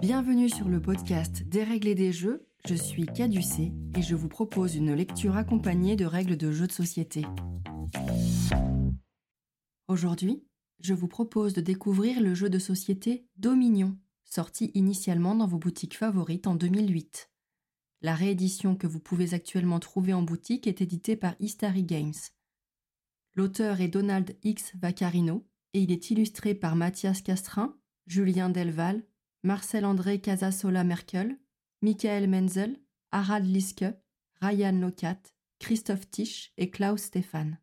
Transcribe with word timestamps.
Bienvenue 0.00 0.48
sur 0.48 0.68
le 0.68 0.80
podcast 0.80 1.42
Dérégler 1.42 1.94
des 1.94 2.12
jeux, 2.12 2.46
je 2.66 2.74
suis 2.74 3.04
Caducé 3.04 3.72
et 3.96 4.02
je 4.02 4.14
vous 4.14 4.28
propose 4.28 4.74
une 4.74 4.94
lecture 4.94 5.36
accompagnée 5.36 5.96
de 5.96 6.06
règles 6.06 6.36
de 6.36 6.50
jeux 6.50 6.66
de 6.66 6.72
société. 6.72 7.26
Aujourd'hui, 9.88 10.44
je 10.80 10.94
vous 10.94 11.08
propose 11.08 11.52
de 11.52 11.60
découvrir 11.60 12.20
le 12.20 12.34
jeu 12.34 12.48
de 12.48 12.58
société 12.58 13.26
Dominion, 13.36 13.98
sorti 14.24 14.70
initialement 14.74 15.34
dans 15.34 15.46
vos 15.46 15.58
boutiques 15.58 15.98
favorites 15.98 16.46
en 16.46 16.54
2008. 16.54 17.30
La 18.00 18.14
réédition 18.14 18.76
que 18.76 18.86
vous 18.86 19.00
pouvez 19.00 19.34
actuellement 19.34 19.78
trouver 19.78 20.14
en 20.14 20.22
boutique 20.22 20.66
est 20.66 20.80
éditée 20.80 21.16
par 21.16 21.34
Istari 21.38 21.84
Games. 21.84 22.14
L'auteur 23.34 23.80
est 23.80 23.88
Donald 23.88 24.36
X. 24.42 24.72
Vaccarino 24.80 25.46
et 25.74 25.80
il 25.80 25.92
est 25.92 26.10
illustré 26.10 26.54
par 26.54 26.76
Mathias 26.76 27.22
Castrin, 27.22 27.76
Julien 28.06 28.48
Delval, 28.48 29.04
Marcel-André 29.44 30.20
Casasola-Merkel, 30.20 31.36
Michael 31.80 32.28
Menzel, 32.28 32.80
Harald 33.10 33.44
Liske, 33.44 33.86
Ryan 34.40 34.78
Locat, 34.78 35.18
Christophe 35.58 36.08
Tisch 36.08 36.52
et 36.56 36.70
Klaus 36.70 37.02
Stefan. 37.02 37.58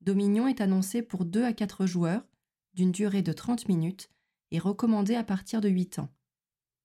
Dominion 0.00 0.48
est 0.48 0.62
annoncé 0.62 1.02
pour 1.02 1.26
2 1.26 1.44
à 1.44 1.52
4 1.52 1.84
joueurs, 1.84 2.26
d'une 2.72 2.90
durée 2.90 3.20
de 3.20 3.34
30 3.34 3.68
minutes, 3.68 4.08
et 4.50 4.58
recommandé 4.58 5.14
à 5.14 5.24
partir 5.24 5.60
de 5.60 5.68
8 5.68 5.98
ans. 5.98 6.08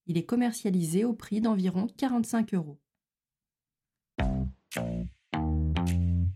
Il 0.05 0.17
est 0.17 0.25
commercialisé 0.25 1.05
au 1.05 1.13
prix 1.13 1.39
d'environ 1.39 1.87
45 1.87 2.53
euros. 2.55 2.81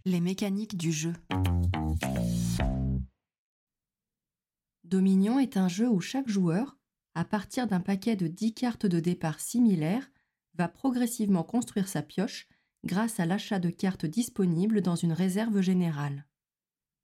Les 0.05 0.21
mécaniques 0.21 0.77
du 0.77 0.93
jeu. 0.93 1.13
Dominion 4.85 5.37
est 5.37 5.57
un 5.57 5.67
jeu 5.67 5.89
où 5.89 5.99
chaque 5.99 6.29
joueur, 6.29 6.77
à 7.17 7.25
partir 7.25 7.65
d'un 7.65 7.79
paquet 7.79 8.15
de 8.15 8.27
10 8.27 8.53
cartes 8.53 8.85
de 8.85 8.99
départ 8.99 9.39
similaires, 9.39 10.11
va 10.53 10.67
progressivement 10.67 11.41
construire 11.41 11.87
sa 11.87 12.03
pioche 12.03 12.47
grâce 12.83 13.19
à 13.19 13.25
l'achat 13.25 13.57
de 13.57 13.71
cartes 13.71 14.05
disponibles 14.05 14.81
dans 14.81 14.95
une 14.95 15.13
réserve 15.13 15.61
générale. 15.61 16.27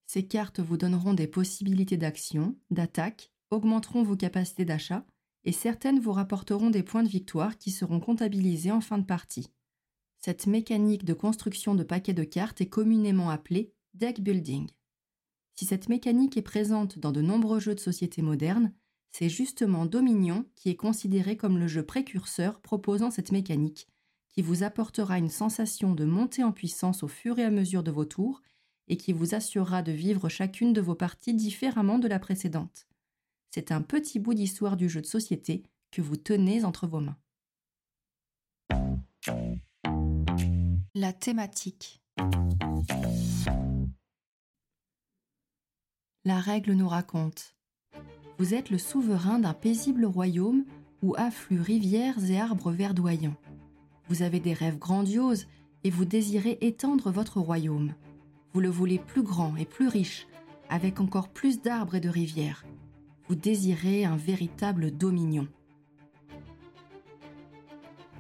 Ces 0.05 0.27
cartes 0.27 0.59
vous 0.59 0.77
donneront 0.77 1.15
des 1.15 1.25
possibilités 1.25 1.97
d'action, 1.97 2.55
d'attaque, 2.69 3.31
augmenteront 3.49 4.03
vos 4.03 4.15
capacités 4.15 4.65
d'achat 4.65 5.03
et 5.45 5.51
certaines 5.51 5.99
vous 5.99 6.11
rapporteront 6.11 6.69
des 6.69 6.83
points 6.83 7.01
de 7.01 7.09
victoire 7.09 7.57
qui 7.57 7.71
seront 7.71 7.99
comptabilisés 7.99 8.71
en 8.71 8.81
fin 8.81 8.99
de 8.99 9.05
partie. 9.05 9.49
Cette 10.19 10.45
mécanique 10.45 11.05
de 11.05 11.15
construction 11.15 11.73
de 11.73 11.83
paquets 11.83 12.13
de 12.13 12.23
cartes 12.23 12.61
est 12.61 12.69
communément 12.69 13.31
appelée 13.31 13.73
deck 13.95 14.21
building. 14.21 14.69
Si 15.55 15.65
cette 15.65 15.89
mécanique 15.89 16.37
est 16.37 16.43
présente 16.43 16.99
dans 16.99 17.11
de 17.11 17.21
nombreux 17.21 17.59
jeux 17.59 17.73
de 17.73 17.79
société 17.79 18.21
modernes, 18.21 18.73
c'est 19.13 19.29
justement 19.29 19.85
Dominion 19.85 20.43
qui 20.55 20.71
est 20.71 20.75
considéré 20.75 21.37
comme 21.37 21.59
le 21.59 21.67
jeu 21.67 21.83
précurseur 21.83 22.59
proposant 22.59 23.11
cette 23.11 23.31
mécanique, 23.31 23.87
qui 24.27 24.41
vous 24.41 24.63
apportera 24.63 25.19
une 25.19 25.29
sensation 25.29 25.93
de 25.93 26.03
montée 26.03 26.43
en 26.43 26.51
puissance 26.51 27.03
au 27.03 27.07
fur 27.07 27.37
et 27.37 27.43
à 27.43 27.51
mesure 27.51 27.83
de 27.83 27.91
vos 27.91 28.05
tours 28.05 28.41
et 28.87 28.97
qui 28.97 29.13
vous 29.13 29.35
assurera 29.35 29.83
de 29.83 29.91
vivre 29.91 30.29
chacune 30.29 30.73
de 30.73 30.81
vos 30.81 30.95
parties 30.95 31.35
différemment 31.35 31.99
de 31.99 32.07
la 32.07 32.17
précédente. 32.17 32.87
C'est 33.51 33.71
un 33.71 33.83
petit 33.83 34.17
bout 34.17 34.33
d'histoire 34.33 34.77
du 34.77 34.89
jeu 34.89 34.99
de 34.99 35.05
société 35.05 35.61
que 35.91 36.01
vous 36.01 36.17
tenez 36.17 36.65
entre 36.65 36.87
vos 36.87 36.99
mains. 36.99 37.17
La 40.95 41.13
thématique. 41.13 42.01
La 46.25 46.39
règle 46.39 46.73
nous 46.73 46.87
raconte. 46.87 47.55
Vous 48.39 48.53
êtes 48.53 48.69
le 48.69 48.77
souverain 48.77 49.39
d'un 49.39 49.53
paisible 49.53 50.05
royaume 50.05 50.65
où 51.01 51.13
affluent 51.17 51.61
rivières 51.61 52.29
et 52.29 52.39
arbres 52.39 52.71
verdoyants. 52.71 53.35
Vous 54.09 54.21
avez 54.23 54.39
des 54.39 54.53
rêves 54.53 54.79
grandioses 54.79 55.47
et 55.83 55.89
vous 55.89 56.05
désirez 56.05 56.57
étendre 56.61 57.11
votre 57.11 57.39
royaume. 57.39 57.93
Vous 58.53 58.59
le 58.59 58.69
voulez 58.69 58.99
plus 58.99 59.23
grand 59.23 59.55
et 59.55 59.65
plus 59.65 59.87
riche, 59.87 60.27
avec 60.69 60.99
encore 60.99 61.29
plus 61.29 61.61
d'arbres 61.61 61.95
et 61.95 61.99
de 61.99 62.09
rivières. 62.09 62.65
Vous 63.27 63.35
désirez 63.35 64.05
un 64.05 64.15
véritable 64.15 64.91
dominion. 64.91 65.47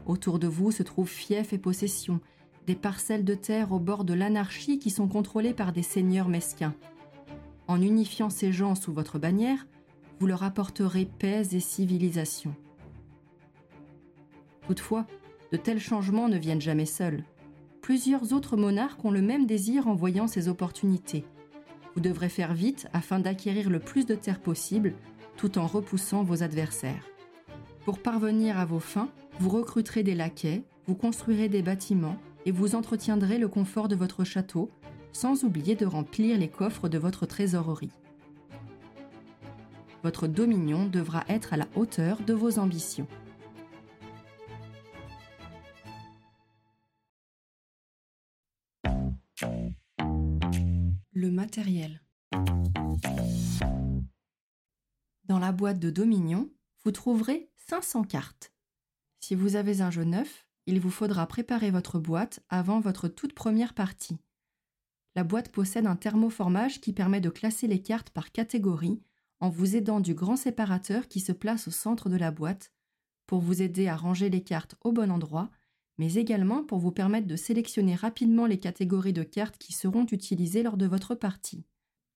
Autour 0.05 0.39
de 0.39 0.47
vous 0.47 0.71
se 0.71 0.83
trouvent 0.83 1.09
fiefs 1.09 1.53
et 1.53 1.57
possessions, 1.57 2.19
des 2.67 2.75
parcelles 2.75 3.25
de 3.25 3.35
terre 3.35 3.71
au 3.71 3.79
bord 3.79 4.03
de 4.03 4.13
l'anarchie 4.13 4.79
qui 4.79 4.89
sont 4.89 5.07
contrôlées 5.07 5.53
par 5.53 5.73
des 5.73 5.83
seigneurs 5.83 6.29
mesquins. 6.29 6.75
En 7.67 7.81
unifiant 7.81 8.29
ces 8.29 8.51
gens 8.51 8.75
sous 8.75 8.93
votre 8.93 9.19
bannière, 9.19 9.65
vous 10.19 10.27
leur 10.27 10.43
apporterez 10.43 11.05
paix 11.05 11.43
et 11.51 11.59
civilisation. 11.59 12.55
Toutefois, 14.67 15.05
de 15.51 15.57
tels 15.57 15.79
changements 15.79 16.29
ne 16.29 16.37
viennent 16.37 16.61
jamais 16.61 16.85
seuls. 16.85 17.23
Plusieurs 17.81 18.33
autres 18.33 18.57
monarques 18.57 19.03
ont 19.03 19.11
le 19.11 19.21
même 19.21 19.45
désir 19.45 19.87
en 19.87 19.93
voyant 19.93 20.27
ces 20.27 20.47
opportunités. 20.47 21.25
Vous 21.93 22.01
devrez 22.01 22.29
faire 22.29 22.53
vite 22.53 22.87
afin 22.93 23.19
d'acquérir 23.19 23.69
le 23.69 23.79
plus 23.79 24.05
de 24.05 24.15
terres 24.15 24.39
possible 24.39 24.93
tout 25.37 25.57
en 25.57 25.67
repoussant 25.67 26.23
vos 26.23 26.43
adversaires. 26.43 27.07
Pour 27.85 27.99
parvenir 27.99 28.57
à 28.57 28.65
vos 28.65 28.79
fins, 28.79 29.09
vous 29.39 29.49
recruterez 29.49 30.03
des 30.03 30.15
laquais, 30.15 30.63
vous 30.87 30.95
construirez 30.95 31.49
des 31.49 31.61
bâtiments 31.61 32.17
et 32.45 32.51
vous 32.51 32.75
entretiendrez 32.75 33.37
le 33.37 33.47
confort 33.47 33.87
de 33.87 33.95
votre 33.95 34.23
château 34.23 34.71
sans 35.11 35.43
oublier 35.43 35.75
de 35.75 35.85
remplir 35.85 36.37
les 36.37 36.49
coffres 36.49 36.89
de 36.89 36.97
votre 36.97 37.25
trésorerie. 37.25 37.91
Votre 40.03 40.27
dominion 40.27 40.85
devra 40.85 41.23
être 41.29 41.53
à 41.53 41.57
la 41.57 41.65
hauteur 41.75 42.21
de 42.23 42.33
vos 42.33 42.59
ambitions. 42.59 43.07
Le 51.13 51.31
matériel. 51.31 52.01
Dans 55.23 55.39
la 55.39 55.53
boîte 55.53 55.79
de 55.79 55.89
Dominion, 55.89 56.49
vous 56.83 56.91
trouverez 56.91 57.49
500 57.55 58.03
cartes. 58.03 58.51
Si 59.21 59.35
vous 59.35 59.55
avez 59.55 59.79
un 59.79 59.89
jeu 59.89 60.03
neuf, 60.03 60.45
il 60.65 60.81
vous 60.81 60.91
faudra 60.91 61.25
préparer 61.27 61.71
votre 61.71 61.97
boîte 61.97 62.41
avant 62.49 62.81
votre 62.81 63.07
toute 63.07 63.33
première 63.33 63.73
partie. 63.73 64.17
La 65.15 65.23
boîte 65.23 65.49
possède 65.49 65.85
un 65.85 65.95
thermoformage 65.95 66.81
qui 66.81 66.91
permet 66.91 67.21
de 67.21 67.29
classer 67.29 67.67
les 67.67 67.81
cartes 67.81 68.09
par 68.09 68.33
catégorie 68.33 69.01
en 69.43 69.49
vous 69.49 69.75
aidant 69.75 69.99
du 69.99 70.13
grand 70.13 70.37
séparateur 70.37 71.09
qui 71.09 71.19
se 71.19 71.33
place 71.33 71.67
au 71.67 71.71
centre 71.71 72.07
de 72.07 72.15
la 72.15 72.31
boîte 72.31 72.71
pour 73.27 73.41
vous 73.41 73.61
aider 73.61 73.89
à 73.89 73.97
ranger 73.97 74.29
les 74.29 74.41
cartes 74.41 74.75
au 74.85 74.93
bon 74.93 75.11
endroit, 75.11 75.51
mais 75.97 76.13
également 76.13 76.63
pour 76.63 76.79
vous 76.79 76.93
permettre 76.93 77.27
de 77.27 77.35
sélectionner 77.35 77.93
rapidement 77.93 78.45
les 78.45 78.57
catégories 78.57 79.11
de 79.11 79.23
cartes 79.23 79.57
qui 79.57 79.73
seront 79.73 80.05
utilisées 80.05 80.63
lors 80.63 80.77
de 80.77 80.85
votre 80.85 81.13
partie. 81.13 81.65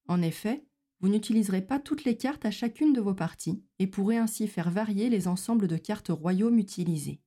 En 0.07 0.21
effet, 0.21 0.63
vous 1.01 1.09
n'utiliserez 1.09 1.61
pas 1.61 1.79
toutes 1.79 2.05
les 2.05 2.15
cartes 2.15 2.45
à 2.45 2.51
chacune 2.51 2.93
de 2.93 3.01
vos 3.01 3.13
parties 3.13 3.61
et 3.77 3.87
pourrez 3.87 4.15
ainsi 4.15 4.47
faire 4.47 4.71
varier 4.71 5.09
les 5.09 5.27
ensembles 5.27 5.67
de 5.67 5.75
cartes 5.75 6.07
royaumes 6.07 6.59
utilisés. 6.59 7.19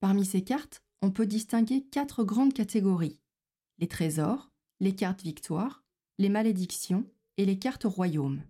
Parmi 0.00 0.24
ces 0.24 0.42
cartes, 0.42 0.82
on 1.00 1.12
peut 1.12 1.26
distinguer 1.26 1.84
quatre 1.92 2.24
grandes 2.24 2.54
catégories 2.54 3.20
les 3.78 3.86
trésors, 3.86 4.50
les 4.80 4.96
cartes 4.96 5.22
victoires, 5.22 5.84
les 6.18 6.28
malédictions 6.28 7.04
et 7.36 7.44
les 7.44 7.60
cartes 7.60 7.84
royaumes. 7.84 8.42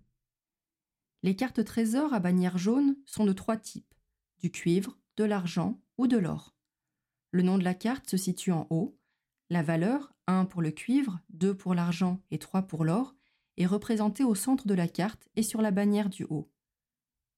Les 1.25 1.35
cartes 1.35 1.65
trésors 1.65 2.13
à 2.13 2.21
bannière 2.21 2.59
jaune 2.59 2.99
sont 3.07 3.25
de 3.25 3.33
trois 3.33 3.57
types 3.57 3.95
du 4.41 4.51
cuivre, 4.51 4.99
de 5.17 5.25
l'argent 5.25 5.81
ou 5.97 6.07
de 6.07 6.19
l'or. 6.19 6.55
Le 7.31 7.41
nom 7.41 7.57
de 7.57 7.65
la 7.65 7.73
carte 7.73 8.11
se 8.11 8.19
situe 8.19 8.53
en 8.53 8.67
haut. 8.69 8.99
La 9.49 9.63
valeur, 9.63 10.13
1 10.27 10.45
pour 10.45 10.61
le 10.61 10.71
cuivre, 10.71 11.19
2 11.31 11.57
pour 11.57 11.75
l'argent 11.75 12.21
et 12.31 12.39
3 12.39 12.65
pour 12.65 12.85
l'or, 12.85 13.15
est 13.57 13.65
représentée 13.65 14.23
au 14.23 14.35
centre 14.35 14.67
de 14.67 14.75
la 14.75 14.87
carte 14.87 15.31
et 15.35 15.43
sur 15.43 15.63
la 15.63 15.71
bannière 15.71 16.11
du 16.11 16.27
haut. 16.29 16.53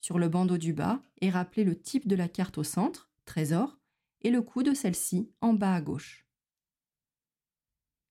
Sur 0.00 0.18
le 0.18 0.28
bandeau 0.28 0.58
du 0.58 0.72
bas 0.72 1.00
est 1.20 1.30
rappelé 1.30 1.62
le 1.62 1.80
type 1.80 2.08
de 2.08 2.16
la 2.16 2.28
carte 2.28 2.58
au 2.58 2.64
centre, 2.64 3.08
trésor, 3.24 3.78
et 4.22 4.30
le 4.30 4.42
coût 4.42 4.64
de 4.64 4.74
celle-ci 4.74 5.30
en 5.40 5.52
bas 5.52 5.74
à 5.74 5.80
gauche. 5.80 6.26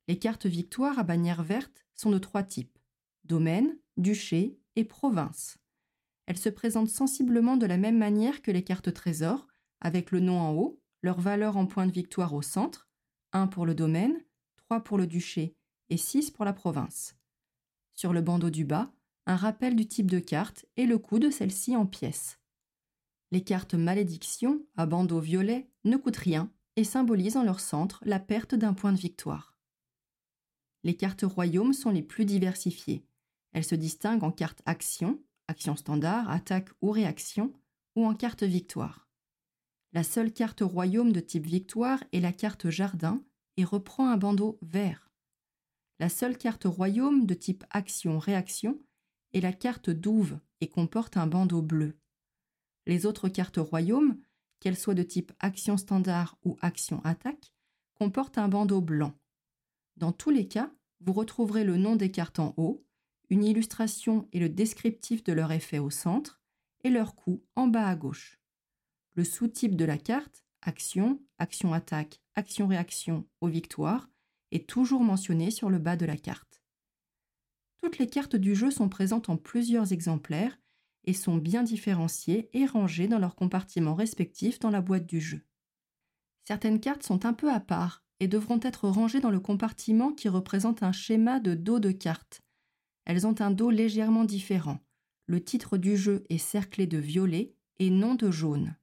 Les 0.08 0.20
cartes 0.20 0.46
victoires 0.46 1.00
à 1.00 1.04
bannière 1.04 1.44
verte 1.44 1.86
sont 1.96 2.12
de 2.12 2.18
trois 2.18 2.44
types 2.44 2.80
domaine, 3.26 3.78
duché 3.98 4.58
et 4.78 4.86
province. 4.86 5.58
Elles 6.28 6.38
se 6.38 6.50
présentent 6.50 6.90
sensiblement 6.90 7.58
de 7.58 7.66
la 7.66 7.78
même 7.78 7.98
manière 7.98 8.42
que 8.42 8.52
les 8.52 8.64
cartes 8.64 8.94
trésors, 8.94 9.48
avec 9.80 10.12
le 10.12 10.20
nom 10.20 10.40
en 10.40 10.54
haut, 10.54 10.82
leur 11.02 11.20
valeur 11.20 11.58
en 11.58 11.66
points 11.66 11.86
de 11.86 11.92
victoire 11.92 12.34
au 12.34 12.42
centre, 12.42 12.90
1 13.34 13.48
pour 13.48 13.66
le 13.66 13.76
domaine, 13.76 14.24
3 14.58 14.84
pour 14.84 14.98
le 14.98 15.06
duché 15.06 15.56
et 15.90 15.98
6 15.98 16.32
pour 16.32 16.46
la 16.46 16.54
province. 16.54 17.16
Sur 17.94 18.12
le 18.12 18.22
bandeau 18.22 18.50
du 18.50 18.66
bas, 18.66 18.92
un 19.28 19.36
rappel 19.36 19.76
du 19.76 19.88
type 19.88 20.10
de 20.10 20.20
carte 20.20 20.66
et 20.78 20.86
le 20.86 20.98
coût 20.98 21.20
de 21.20 21.30
celle-ci 21.30 21.76
en 21.76 21.86
pièces. 21.86 22.40
Les 23.32 23.44
cartes 23.44 23.74
malédiction, 23.74 24.66
à 24.76 24.86
bandeau 24.86 25.20
violet, 25.20 25.70
ne 25.84 25.98
coûtent 25.98 26.16
rien 26.16 26.52
et 26.76 26.84
symbolisent 26.84 27.38
en 27.38 27.44
leur 27.44 27.60
centre 27.60 28.02
la 28.06 28.20
perte 28.20 28.56
d'un 28.56 28.74
point 28.74 28.92
de 28.92 28.98
victoire. 28.98 29.58
Les 30.84 30.96
cartes 30.96 31.24
royaumes 31.24 31.74
sont 31.74 31.90
les 31.90 32.04
plus 32.04 32.26
diversifiées. 32.26 33.06
Elles 33.54 33.64
se 33.64 33.76
distinguent 33.76 34.24
en 34.24 34.32
cartes 34.32 34.62
action, 34.66 35.20
action 35.48 35.76
standard, 35.76 36.30
attaque 36.30 36.70
ou 36.82 36.92
réaction, 36.92 37.54
ou 37.96 38.06
en 38.06 38.14
carte 38.14 38.44
victoire. 38.44 39.08
La 39.94 40.04
seule 40.04 40.34
carte 40.34 40.62
royaume 40.62 41.14
de 41.14 41.20
type 41.20 41.46
victoire 41.46 42.04
est 42.12 42.20
la 42.20 42.34
carte 42.34 42.70
jardin 42.70 43.24
et 43.58 43.64
reprend 43.64 44.10
un 44.10 44.18
bandeau 44.18 44.60
vert. 44.62 45.10
La 46.00 46.10
seule 46.10 46.38
carte 46.38 46.66
royaume 46.66 47.26
de 47.26 47.34
type 47.34 47.64
action-réaction 47.70 48.82
est 49.34 49.40
la 49.40 49.54
carte 49.54 49.90
douve 49.90 50.40
et 50.60 50.68
comporte 50.68 51.16
un 51.16 51.28
bandeau 51.28 51.62
bleu. 51.62 51.98
Les 52.86 53.06
autres 53.06 53.30
cartes 53.30 53.58
royaumes, 53.58 54.20
qu'elles 54.60 54.78
soient 54.78 54.94
de 54.94 55.04
type 55.04 55.32
action 55.40 55.78
standard 55.78 56.38
ou 56.44 56.58
action 56.62 57.02
attaque, 57.04 57.54
comportent 57.94 58.38
un 58.38 58.50
bandeau 58.50 58.82
blanc. 58.82 59.14
Dans 59.98 60.12
tous 60.12 60.30
les 60.30 60.48
cas, 60.48 60.72
vous 61.00 61.14
retrouverez 61.14 61.64
le 61.64 61.78
nom 61.78 61.96
des 61.96 62.12
cartes 62.12 62.40
en 62.40 62.54
haut, 62.58 62.85
une 63.30 63.44
illustration 63.44 64.28
et 64.34 64.40
le 64.40 64.50
descriptif 64.50 65.24
de 65.24 65.34
leur 65.34 65.52
effet 65.52 65.80
au 65.80 65.90
centre, 65.90 66.42
et 66.84 66.90
leur 66.90 67.16
coût 67.16 67.44
en 67.56 67.68
bas 67.68 67.88
à 67.88 67.96
gauche. 67.96 68.40
Le 69.16 69.24
sous-type 69.24 69.76
de 69.76 69.86
la 69.86 69.98
carte, 69.98 70.46
action, 70.62 71.20
action-attaque, 71.40 72.22
action-réaction 72.36 73.26
ou 73.42 73.48
victoire, 73.48 74.10
est 74.52 74.68
toujours 74.68 75.02
mentionné 75.02 75.52
sur 75.52 75.70
le 75.70 75.80
bas 75.80 75.96
de 75.96 76.06
la 76.06 76.18
carte. 76.18 76.62
Toutes 77.82 77.98
les 77.98 78.08
cartes 78.08 78.36
du 78.36 78.56
jeu 78.56 78.72
sont 78.72 78.90
présentes 78.90 79.30
en 79.30 79.38
plusieurs 79.38 79.94
exemplaires 79.94 80.58
et 81.06 81.14
sont 81.14 81.38
bien 81.38 81.64
différenciées 81.64 82.50
et 82.54 82.66
rangées 82.66 83.08
dans 83.08 83.20
leurs 83.20 83.36
compartiments 83.36 83.96
respectifs 83.96 84.60
dans 84.60 84.72
la 84.72 84.82
boîte 84.82 85.06
du 85.06 85.22
jeu. 85.22 85.42
Certaines 86.44 86.80
cartes 86.80 87.04
sont 87.04 87.26
un 87.26 87.34
peu 87.34 87.52
à 87.52 87.60
part 87.60 88.04
et 88.20 88.28
devront 88.28 88.60
être 88.62 88.88
rangées 88.88 89.20
dans 89.20 89.32
le 89.32 89.40
compartiment 89.40 90.12
qui 90.14 90.30
représente 90.30 90.84
un 90.84 90.92
schéma 90.92 91.40
de 91.40 91.54
dos 91.54 91.80
de 91.80 91.92
carte. 91.92 92.42
Elles 93.06 93.26
ont 93.26 93.40
un 93.40 93.52
dos 93.52 93.70
légèrement 93.70 94.26
différent. 94.26 94.80
Le 95.28 95.44
titre 95.44 95.78
du 95.78 95.98
jeu 95.98 96.24
est 96.30 96.38
cerclé 96.38 96.88
de 96.88 96.98
violet 96.98 97.56
et 97.80 97.90
non 97.90 98.16
de 98.16 98.32
jaune. 98.32 98.76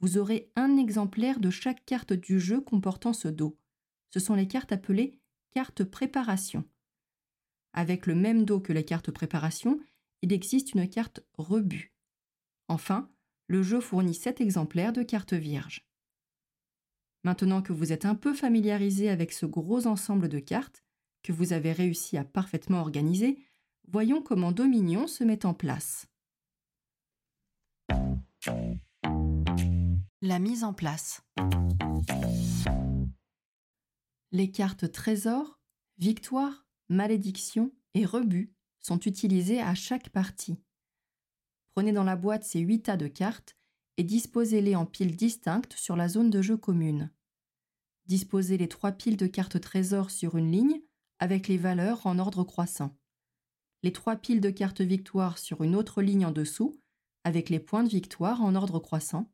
Vous 0.00 0.18
aurez 0.18 0.50
un 0.56 0.76
exemplaire 0.76 1.40
de 1.40 1.50
chaque 1.50 1.84
carte 1.86 2.12
du 2.12 2.40
jeu 2.40 2.60
comportant 2.60 3.12
ce 3.12 3.28
dos. 3.28 3.58
Ce 4.10 4.20
sont 4.20 4.34
les 4.34 4.48
cartes 4.48 4.72
appelées 4.72 5.18
cartes 5.52 5.84
préparation. 5.84 6.64
Avec 7.72 8.06
le 8.06 8.14
même 8.14 8.44
dos 8.44 8.60
que 8.60 8.72
les 8.72 8.84
cartes 8.84 9.10
préparation, 9.10 9.80
il 10.22 10.32
existe 10.32 10.74
une 10.74 10.88
carte 10.88 11.20
rebut. 11.38 11.94
Enfin, 12.68 13.10
le 13.46 13.62
jeu 13.62 13.80
fournit 13.80 14.14
7 14.14 14.40
exemplaires 14.40 14.92
de 14.92 15.02
cartes 15.02 15.34
vierges. 15.34 15.86
Maintenant 17.24 17.62
que 17.62 17.72
vous 17.72 17.92
êtes 17.92 18.04
un 18.04 18.14
peu 18.14 18.34
familiarisé 18.34 19.08
avec 19.08 19.32
ce 19.32 19.46
gros 19.46 19.86
ensemble 19.86 20.28
de 20.28 20.38
cartes, 20.38 20.83
que 21.24 21.32
vous 21.32 21.52
avez 21.52 21.72
réussi 21.72 22.16
à 22.18 22.24
parfaitement 22.24 22.80
organiser, 22.80 23.38
voyons 23.88 24.22
comment 24.22 24.52
Dominion 24.52 25.08
se 25.08 25.24
met 25.24 25.44
en 25.46 25.54
place. 25.54 26.06
La 30.20 30.38
mise 30.38 30.62
en 30.62 30.74
place. 30.74 31.22
Les 34.32 34.50
cartes 34.50 34.92
trésor, 34.92 35.60
victoire, 35.98 36.66
malédiction 36.88 37.72
et 37.94 38.04
rebut 38.04 38.54
sont 38.80 38.98
utilisées 39.00 39.60
à 39.60 39.74
chaque 39.74 40.10
partie. 40.10 40.60
Prenez 41.74 41.92
dans 41.92 42.04
la 42.04 42.16
boîte 42.16 42.44
ces 42.44 42.60
8 42.60 42.82
tas 42.82 42.96
de 42.98 43.08
cartes 43.08 43.56
et 43.96 44.04
disposez-les 44.04 44.76
en 44.76 44.84
piles 44.84 45.16
distinctes 45.16 45.72
sur 45.74 45.96
la 45.96 46.08
zone 46.08 46.28
de 46.28 46.42
jeu 46.42 46.58
commune. 46.58 47.10
Disposez 48.06 48.58
les 48.58 48.68
trois 48.68 48.92
piles 48.92 49.16
de 49.16 49.26
cartes 49.26 49.60
trésor 49.60 50.10
sur 50.10 50.36
une 50.36 50.52
ligne 50.52 50.82
avec 51.24 51.48
les 51.48 51.56
valeurs 51.56 52.06
en 52.06 52.18
ordre 52.18 52.44
croissant. 52.44 52.94
Les 53.82 53.94
trois 53.94 54.16
piles 54.16 54.42
de 54.42 54.50
cartes 54.50 54.82
victoire 54.82 55.38
sur 55.38 55.64
une 55.64 55.74
autre 55.74 56.02
ligne 56.02 56.26
en 56.26 56.32
dessous 56.32 56.78
avec 57.24 57.48
les 57.48 57.60
points 57.60 57.82
de 57.82 57.88
victoire 57.88 58.42
en 58.42 58.54
ordre 58.54 58.78
croissant. 58.78 59.32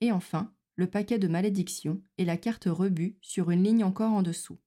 Et 0.00 0.10
enfin, 0.10 0.52
le 0.74 0.90
paquet 0.90 1.20
de 1.20 1.28
malédiction 1.28 2.02
et 2.18 2.24
la 2.24 2.36
carte 2.36 2.64
rebut 2.66 3.16
sur 3.20 3.52
une 3.52 3.62
ligne 3.62 3.84
encore 3.84 4.10
en 4.10 4.22
dessous. 4.22 4.58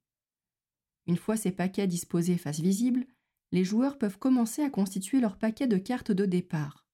Une 1.05 1.17
fois 1.17 1.35
ces 1.35 1.51
paquets 1.51 1.85
disposés 1.85 2.37
face 2.37 2.61
visible, 2.61 3.05
les 3.51 3.65
joueurs 3.65 3.97
peuvent 3.97 4.17
commencer 4.17 4.63
à 4.63 4.69
constituer 4.69 5.19
leur 5.19 5.37
paquet 5.37 5.67
de 5.67 5.77
cartes 5.77 6.13
de 6.13 6.25
départ. 6.25 6.87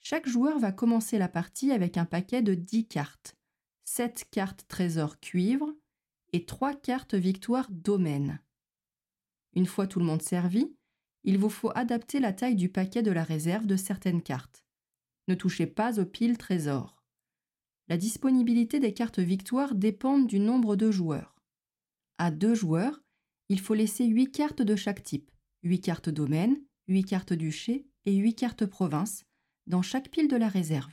Chaque 0.00 0.26
joueur 0.26 0.58
va 0.58 0.72
commencer 0.72 1.18
la 1.18 1.28
partie 1.28 1.72
avec 1.72 1.98
un 1.98 2.06
paquet 2.06 2.40
de 2.40 2.54
10 2.54 2.88
cartes, 2.88 3.36
7 3.84 4.28
cartes 4.30 4.64
trésor 4.66 5.20
cuivre 5.20 5.74
et 6.32 6.46
3 6.46 6.72
cartes 6.72 7.14
victoire 7.14 7.66
domaine. 7.70 8.40
Une 9.54 9.66
fois 9.66 9.86
tout 9.86 9.98
le 9.98 10.04
monde 10.04 10.22
servi, 10.22 10.74
il 11.24 11.38
vous 11.38 11.50
faut 11.50 11.72
adapter 11.74 12.20
la 12.20 12.32
taille 12.32 12.56
du 12.56 12.68
paquet 12.68 13.02
de 13.02 13.10
la 13.10 13.24
réserve 13.24 13.66
de 13.66 13.76
certaines 13.76 14.22
cartes. 14.22 14.64
Ne 15.26 15.34
touchez 15.34 15.66
pas 15.66 16.00
aux 16.00 16.06
piles 16.06 16.38
trésor. 16.38 17.02
La 17.88 17.96
disponibilité 17.96 18.80
des 18.80 18.92
cartes 18.92 19.18
victoire 19.18 19.74
dépend 19.74 20.18
du 20.18 20.38
nombre 20.38 20.76
de 20.76 20.90
joueurs. 20.90 21.34
À 22.18 22.30
deux 22.30 22.54
joueurs, 22.54 23.00
il 23.48 23.60
faut 23.60 23.74
laisser 23.74 24.04
8 24.06 24.30
cartes 24.30 24.62
de 24.62 24.76
chaque 24.76 25.02
type, 25.02 25.30
8 25.62 25.80
cartes 25.80 26.08
domaine, 26.10 26.60
8 26.88 27.04
cartes 27.04 27.32
duché 27.32 27.86
et 28.04 28.14
8 28.14 28.34
cartes 28.34 28.66
province, 28.66 29.24
dans 29.66 29.82
chaque 29.82 30.10
pile 30.10 30.28
de 30.28 30.36
la 30.36 30.48
réserve. 30.48 30.92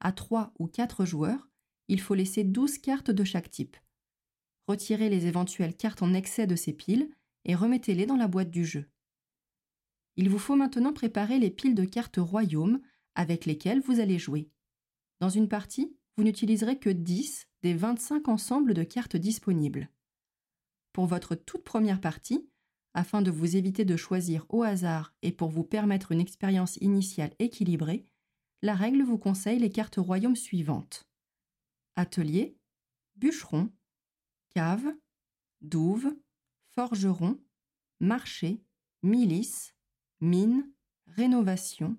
À 0.00 0.12
3 0.12 0.52
ou 0.58 0.66
4 0.66 1.04
joueurs, 1.04 1.48
il 1.88 2.00
faut 2.00 2.14
laisser 2.14 2.44
12 2.44 2.78
cartes 2.78 3.10
de 3.10 3.24
chaque 3.24 3.50
type. 3.50 3.76
Retirez 4.66 5.08
les 5.08 5.26
éventuelles 5.26 5.76
cartes 5.76 6.02
en 6.02 6.14
excès 6.14 6.46
de 6.46 6.56
ces 6.56 6.72
piles 6.72 7.10
et 7.44 7.54
remettez-les 7.54 8.06
dans 8.06 8.16
la 8.16 8.28
boîte 8.28 8.50
du 8.50 8.64
jeu. 8.64 8.88
Il 10.16 10.28
vous 10.28 10.38
faut 10.38 10.56
maintenant 10.56 10.92
préparer 10.92 11.38
les 11.38 11.50
piles 11.50 11.74
de 11.74 11.84
cartes 11.84 12.18
royaume 12.18 12.80
avec 13.14 13.46
lesquelles 13.46 13.80
vous 13.80 14.00
allez 14.00 14.18
jouer. 14.18 14.50
Dans 15.20 15.30
une 15.30 15.48
partie, 15.48 15.96
vous 16.16 16.24
n'utiliserez 16.24 16.78
que 16.78 16.90
10 16.90 17.48
des 17.62 17.74
25 17.74 18.28
ensembles 18.28 18.74
de 18.74 18.82
cartes 18.82 19.16
disponibles. 19.16 19.88
Pour 20.92 21.06
votre 21.06 21.34
toute 21.34 21.64
première 21.64 22.00
partie, 22.00 22.46
afin 22.94 23.22
de 23.22 23.30
vous 23.30 23.56
éviter 23.56 23.84
de 23.84 23.96
choisir 23.96 24.44
au 24.50 24.62
hasard 24.62 25.14
et 25.22 25.32
pour 25.32 25.48
vous 25.48 25.64
permettre 25.64 26.12
une 26.12 26.20
expérience 26.20 26.76
initiale 26.76 27.32
équilibrée, 27.38 28.04
la 28.60 28.74
règle 28.74 29.02
vous 29.02 29.18
conseille 29.18 29.58
les 29.58 29.70
cartes 29.70 29.96
royaumes 29.96 30.36
suivantes. 30.36 31.08
Atelier, 31.96 32.56
bûcheron, 33.16 33.70
cave, 34.54 34.94
douve, 35.62 36.14
forgeron, 36.74 37.38
marché, 38.00 38.62
milice, 39.02 39.74
mine, 40.20 40.70
rénovation 41.06 41.96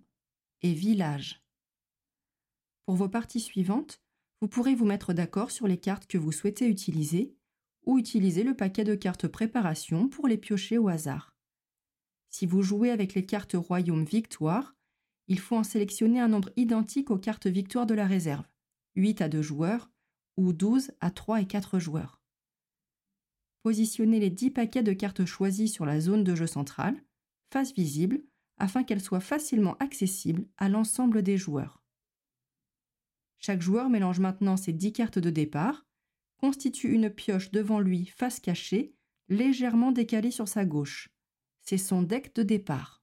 et 0.61 0.73
village. 0.73 1.43
Pour 2.85 2.95
vos 2.95 3.09
parties 3.09 3.39
suivantes, 3.39 4.01
vous 4.41 4.47
pourrez 4.47 4.75
vous 4.75 4.85
mettre 4.85 5.13
d'accord 5.13 5.51
sur 5.51 5.67
les 5.67 5.77
cartes 5.77 6.07
que 6.07 6.17
vous 6.17 6.31
souhaitez 6.31 6.67
utiliser 6.67 7.35
ou 7.85 7.97
utiliser 7.97 8.43
le 8.43 8.55
paquet 8.55 8.83
de 8.83 8.95
cartes 8.95 9.27
préparation 9.27 10.09
pour 10.09 10.27
les 10.27 10.37
piocher 10.37 10.77
au 10.77 10.87
hasard. 10.87 11.35
Si 12.29 12.45
vous 12.45 12.63
jouez 12.63 12.89
avec 12.89 13.13
les 13.13 13.25
cartes 13.25 13.53
Royaume 13.53 14.05
Victoire, 14.05 14.75
il 15.27 15.39
faut 15.39 15.55
en 15.55 15.63
sélectionner 15.63 16.19
un 16.19 16.27
nombre 16.27 16.51
identique 16.55 17.11
aux 17.11 17.17
cartes 17.17 17.47
Victoire 17.47 17.85
de 17.85 17.93
la 17.93 18.07
réserve, 18.07 18.45
8 18.95 19.21
à 19.21 19.29
2 19.29 19.41
joueurs 19.41 19.91
ou 20.35 20.51
12 20.51 20.91
à 20.99 21.11
3 21.11 21.41
et 21.41 21.45
4 21.45 21.79
joueurs. 21.79 22.22
Positionnez 23.63 24.19
les 24.19 24.29
10 24.29 24.51
paquets 24.51 24.83
de 24.83 24.91
cartes 24.93 25.25
choisis 25.25 25.71
sur 25.71 25.85
la 25.85 26.01
zone 26.01 26.25
de 26.25 26.35
jeu 26.35 26.47
centrale, 26.47 27.01
face 27.49 27.73
visible, 27.73 28.21
afin 28.57 28.83
qu'elles 28.83 29.01
soient 29.01 29.21
facilement 29.21 29.77
accessibles 29.77 30.45
à 30.57 30.67
l'ensemble 30.69 31.23
des 31.23 31.37
joueurs. 31.37 31.81
Chaque 33.39 33.61
joueur 33.61 33.89
mélange 33.89 34.19
maintenant 34.19 34.57
ses 34.57 34.73
10 34.73 34.93
cartes 34.93 35.19
de 35.19 35.29
départ 35.29 35.85
constitue 36.37 36.91
une 36.91 37.09
pioche 37.09 37.51
devant 37.51 37.79
lui 37.79 38.05
face 38.05 38.41
cachée, 38.41 38.95
légèrement 39.29 39.93
décalée 39.93 40.31
sur 40.31 40.49
sa 40.49 40.65
gauche. 40.65 41.09
C'est 41.61 41.77
son 41.77 42.01
deck 42.01 42.35
de 42.35 42.43
départ. 42.43 43.01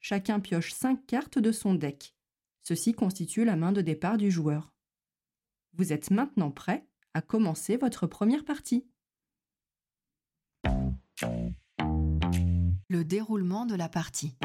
Chacun 0.00 0.40
pioche 0.40 0.72
cinq 0.72 1.06
cartes 1.06 1.38
de 1.38 1.52
son 1.52 1.74
deck. 1.74 2.16
Ceci 2.62 2.94
constitue 2.94 3.44
la 3.44 3.56
main 3.56 3.72
de 3.72 3.82
départ 3.82 4.16
du 4.16 4.30
joueur. 4.30 4.72
Vous 5.74 5.92
êtes 5.92 6.10
maintenant 6.10 6.50
prêt 6.50 6.86
à 7.12 7.20
commencer 7.20 7.76
votre 7.76 8.06
première 8.06 8.46
partie. 8.46 8.86
Le 11.22 13.04
déroulement 13.04 13.66
de 13.66 13.74
la 13.74 13.88
partie. 13.88 14.36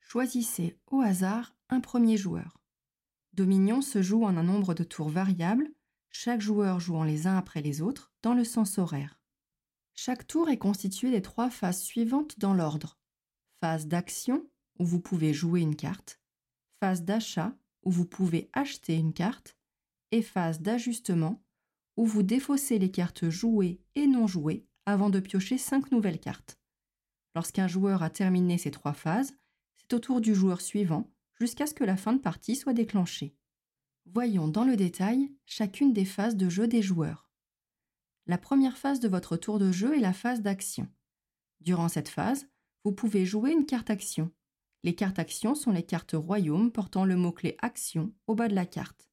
Choisissez 0.00 0.78
au 0.90 1.00
hasard 1.00 1.54
un 1.68 1.80
premier 1.80 2.16
joueur. 2.16 2.58
Dominion 3.32 3.82
se 3.82 4.02
joue 4.02 4.24
en 4.24 4.36
un 4.36 4.42
nombre 4.42 4.74
de 4.74 4.84
tours 4.84 5.10
variable, 5.10 5.68
chaque 6.10 6.40
joueur 6.40 6.80
jouant 6.80 7.04
les 7.04 7.26
uns 7.26 7.36
après 7.36 7.60
les 7.60 7.82
autres 7.82 8.12
dans 8.22 8.34
le 8.34 8.44
sens 8.44 8.78
horaire. 8.78 9.20
Chaque 9.94 10.26
tour 10.26 10.48
est 10.48 10.58
constitué 10.58 11.10
des 11.10 11.22
trois 11.22 11.50
phases 11.50 11.82
suivantes 11.82 12.38
dans 12.38 12.54
l'ordre. 12.54 12.98
Phase 13.60 13.86
d'action, 13.86 14.48
où 14.78 14.84
vous 14.84 15.00
pouvez 15.00 15.32
jouer 15.32 15.60
une 15.60 15.76
carte, 15.76 16.20
phase 16.80 17.02
d'achat, 17.02 17.56
où 17.82 17.90
vous 17.90 18.06
pouvez 18.06 18.50
acheter 18.52 18.94
une 18.94 19.12
carte, 19.12 19.56
et 20.10 20.22
phase 20.22 20.60
d'ajustement, 20.60 21.42
où 21.96 22.04
vous 22.04 22.22
défaussez 22.22 22.78
les 22.78 22.90
cartes 22.90 23.28
jouées 23.28 23.80
et 23.94 24.06
non 24.06 24.26
jouées 24.26 24.66
avant 24.84 25.10
de 25.10 25.20
piocher 25.20 25.58
cinq 25.58 25.90
nouvelles 25.90 26.20
cartes. 26.20 26.58
Lorsqu'un 27.34 27.68
joueur 27.68 28.02
a 28.02 28.10
terminé 28.10 28.58
ces 28.58 28.70
trois 28.70 28.92
phases, 28.92 29.36
c'est 29.76 29.92
au 29.94 29.98
tour 29.98 30.20
du 30.20 30.34
joueur 30.34 30.60
suivant 30.60 31.10
jusqu'à 31.34 31.66
ce 31.66 31.74
que 31.74 31.84
la 31.84 31.96
fin 31.96 32.12
de 32.12 32.20
partie 32.20 32.56
soit 32.56 32.72
déclenchée. 32.72 33.36
Voyons 34.06 34.48
dans 34.48 34.64
le 34.64 34.76
détail 34.76 35.32
chacune 35.44 35.92
des 35.92 36.04
phases 36.04 36.36
de 36.36 36.48
jeu 36.48 36.68
des 36.68 36.82
joueurs. 36.82 37.30
La 38.26 38.38
première 38.38 38.78
phase 38.78 39.00
de 39.00 39.08
votre 39.08 39.36
tour 39.36 39.58
de 39.58 39.70
jeu 39.70 39.96
est 39.96 40.00
la 40.00 40.12
phase 40.12 40.42
d'action. 40.42 40.88
Durant 41.60 41.88
cette 41.88 42.08
phase, 42.08 42.48
vous 42.84 42.92
pouvez 42.92 43.26
jouer 43.26 43.50
une 43.50 43.66
carte 43.66 43.90
action. 43.90 44.30
Les 44.82 44.94
cartes 44.94 45.18
actions 45.18 45.54
sont 45.54 45.72
les 45.72 45.82
cartes 45.82 46.14
royaumes 46.14 46.70
portant 46.70 47.04
le 47.04 47.16
mot-clé 47.16 47.56
action 47.60 48.12
au 48.26 48.34
bas 48.34 48.48
de 48.48 48.54
la 48.54 48.66
carte. 48.66 49.10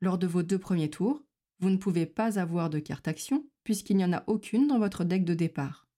Lors 0.00 0.18
de 0.18 0.26
vos 0.26 0.42
deux 0.42 0.58
premiers 0.58 0.90
tours, 0.90 1.22
vous 1.60 1.70
ne 1.70 1.76
pouvez 1.76 2.06
pas 2.06 2.38
avoir 2.38 2.70
de 2.70 2.78
carte 2.78 3.08
action 3.08 3.46
puisqu'il 3.64 3.96
n'y 3.96 4.04
en 4.04 4.12
a 4.12 4.24
aucune 4.26 4.66
dans 4.66 4.78
votre 4.78 5.04
deck 5.04 5.24
de 5.24 5.34
départ. 5.34 5.88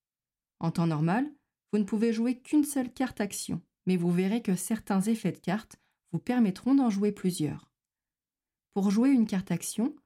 En 0.60 0.70
temps 0.70 0.86
normal, 0.86 1.30
vous 1.72 1.78
ne 1.78 1.84
pouvez 1.84 2.12
jouer 2.12 2.38
qu'une 2.38 2.64
seule 2.64 2.92
carte 2.92 3.20
action, 3.20 3.60
mais 3.86 3.96
vous 3.96 4.10
verrez 4.10 4.40
que 4.40 4.54
certains 4.54 5.02
effets 5.02 5.32
de 5.32 5.38
cartes 5.38 5.76
vous 6.12 6.18
permettront 6.18 6.74
d'en 6.74 6.90
jouer 6.90 7.12
plusieurs. 7.12 7.70
Pour 8.72 8.90
jouer 8.90 9.10
une 9.10 9.26
carte 9.26 9.50
action, 9.50 9.96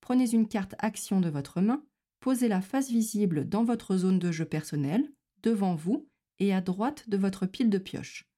prenez 0.00 0.30
une 0.32 0.48
carte 0.48 0.74
action 0.78 1.20
de 1.20 1.28
votre 1.28 1.60
main, 1.60 1.84
posez-la 2.20 2.60
face 2.60 2.90
visible 2.90 3.48
dans 3.48 3.64
votre 3.64 3.96
zone 3.96 4.18
de 4.18 4.32
jeu 4.32 4.44
personnelle, 4.44 5.10
devant 5.42 5.74
vous 5.74 6.08
et 6.38 6.54
à 6.54 6.60
droite 6.60 7.08
de 7.08 7.16
votre 7.16 7.46
pile 7.46 7.70
de 7.70 7.78
pioche. 7.78 8.28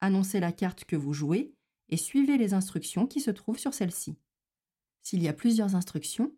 Annoncez 0.00 0.40
la 0.40 0.52
carte 0.52 0.84
que 0.84 0.96
vous 0.96 1.12
jouez 1.12 1.54
et 1.90 1.96
suivez 1.96 2.38
les 2.38 2.54
instructions 2.54 3.06
qui 3.06 3.20
se 3.20 3.30
trouvent 3.30 3.58
sur 3.58 3.74
celle-ci. 3.74 4.16
S'il 5.10 5.24
y 5.24 5.28
a 5.28 5.32
plusieurs 5.32 5.74
instructions, 5.74 6.32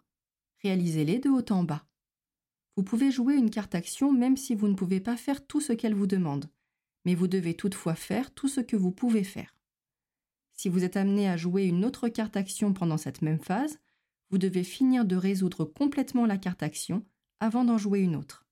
réalisez-les 0.63 1.19
de 1.19 1.29
haut 1.29 1.45
en 1.51 1.63
bas. 1.63 1.85
Vous 2.75 2.83
pouvez 2.83 3.11
jouer 3.11 3.35
une 3.35 3.51
carte 3.51 3.75
action 3.75 4.11
même 4.11 4.39
si 4.39 4.55
vous 4.55 4.67
ne 4.67 4.75
pouvez 4.75 4.99
pas 4.99 5.19
faire 5.19 5.47
tout 5.47 5.61
ce 5.61 5.75
qu'elle 5.75 5.93
vous 5.95 6.07
demande, 6.07 6.49
mais 7.05 7.15
vous 7.15 7.29
devez 7.29 7.53
toutefois 7.53 7.95
faire 7.95 8.33
tout 8.33 8.49
ce 8.49 8.63
que 8.63 8.75
vous 8.75 8.91
pouvez 8.91 9.25
faire. 9.25 9.55
Si 10.55 10.71
vous 10.71 10.85
êtes 10.85 10.97
amené 10.97 11.29
à 11.29 11.37
jouer 11.37 11.65
une 11.65 11.85
autre 11.85 12.09
carte 12.09 12.35
action 12.35 12.73
pendant 12.73 12.97
cette 12.97 13.21
même 13.21 13.41
phase, 13.41 13.79
vous 14.31 14.39
devez 14.39 14.65
finir 14.65 15.05
de 15.05 15.17
résoudre 15.17 15.67
complètement 15.67 16.25
la 16.25 16.39
carte 16.39 16.63
action 16.63 17.05
avant 17.41 17.65
d'en 17.65 17.77
jouer 17.77 18.01
une 18.01 18.17
autre. 18.17 18.47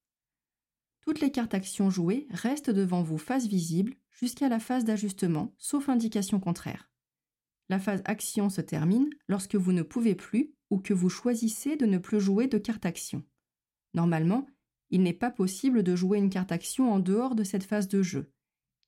Toutes 1.01 1.21
les 1.21 1.33
cartes 1.33 1.55
actions 1.55 1.89
jouées 1.89 2.27
restent 2.29 2.69
devant 2.69 3.03
vous 3.03 3.17
face 3.17 3.47
visible 3.47 3.95
jusqu'à 4.11 4.51
la 4.51 4.61
phase 4.61 4.85
d'ajustement, 4.85 5.55
sauf 5.57 5.89
indication 5.89 6.41
contraire. 6.41 6.90
La 7.71 7.79
phase 7.79 8.03
action 8.05 8.51
se 8.51 8.61
termine 8.61 9.09
lorsque 9.29 9.55
vous 9.55 9.71
ne 9.71 9.83
pouvez 9.83 10.17
plus 10.17 10.53
ou 10.71 10.81
que 10.81 10.93
vous 10.93 11.09
choisissez 11.09 11.77
de 11.77 11.87
ne 11.87 11.99
plus 11.99 12.21
jouer 12.21 12.49
de 12.49 12.59
carte 12.59 12.85
action. 12.85 13.23
Normalement, 13.95 14.45
il 14.91 15.05
n'est 15.05 15.13
pas 15.13 15.31
possible 15.31 15.85
de 15.85 15.95
jouer 15.95 16.19
une 16.19 16.31
carte 16.31 16.51
action 16.51 16.93
en 16.93 16.99
dehors 16.99 17.37
de 17.37 17.45
cette 17.45 17.63
phase 17.63 17.87
de 17.87 18.03
jeu. 18.03 18.33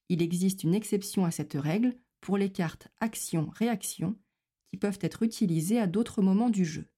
Il 0.09 0.21
existe 0.21 0.65
une 0.65 0.75
exception 0.75 1.25
à 1.25 1.31
cette 1.31 1.53
règle 1.53 1.95
pour 2.21 2.37
les 2.37 2.51
cartes 2.51 2.89
action-réaction 2.99 4.19
qui 4.73 4.79
peuvent 4.79 4.99
être 5.01 5.23
utilisées 5.23 5.79
à 5.79 5.87
d'autres 5.87 6.21
moments 6.21 6.51
du 6.51 6.65
jeu. 6.65 6.89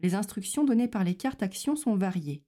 Les 0.00 0.14
instructions 0.14 0.64
données 0.64 0.88
par 0.88 1.04
les 1.04 1.14
cartes 1.14 1.42
actions 1.42 1.74
sont 1.74 1.96
variées. 1.96 2.44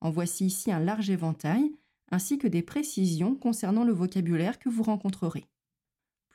En 0.00 0.10
voici 0.10 0.46
ici 0.46 0.72
un 0.72 0.80
large 0.80 1.10
éventail, 1.10 1.76
ainsi 2.10 2.38
que 2.38 2.48
des 2.48 2.62
précisions 2.62 3.34
concernant 3.34 3.84
le 3.84 3.92
vocabulaire 3.92 4.58
que 4.58 4.70
vous 4.70 4.82
rencontrerez. 4.82 5.46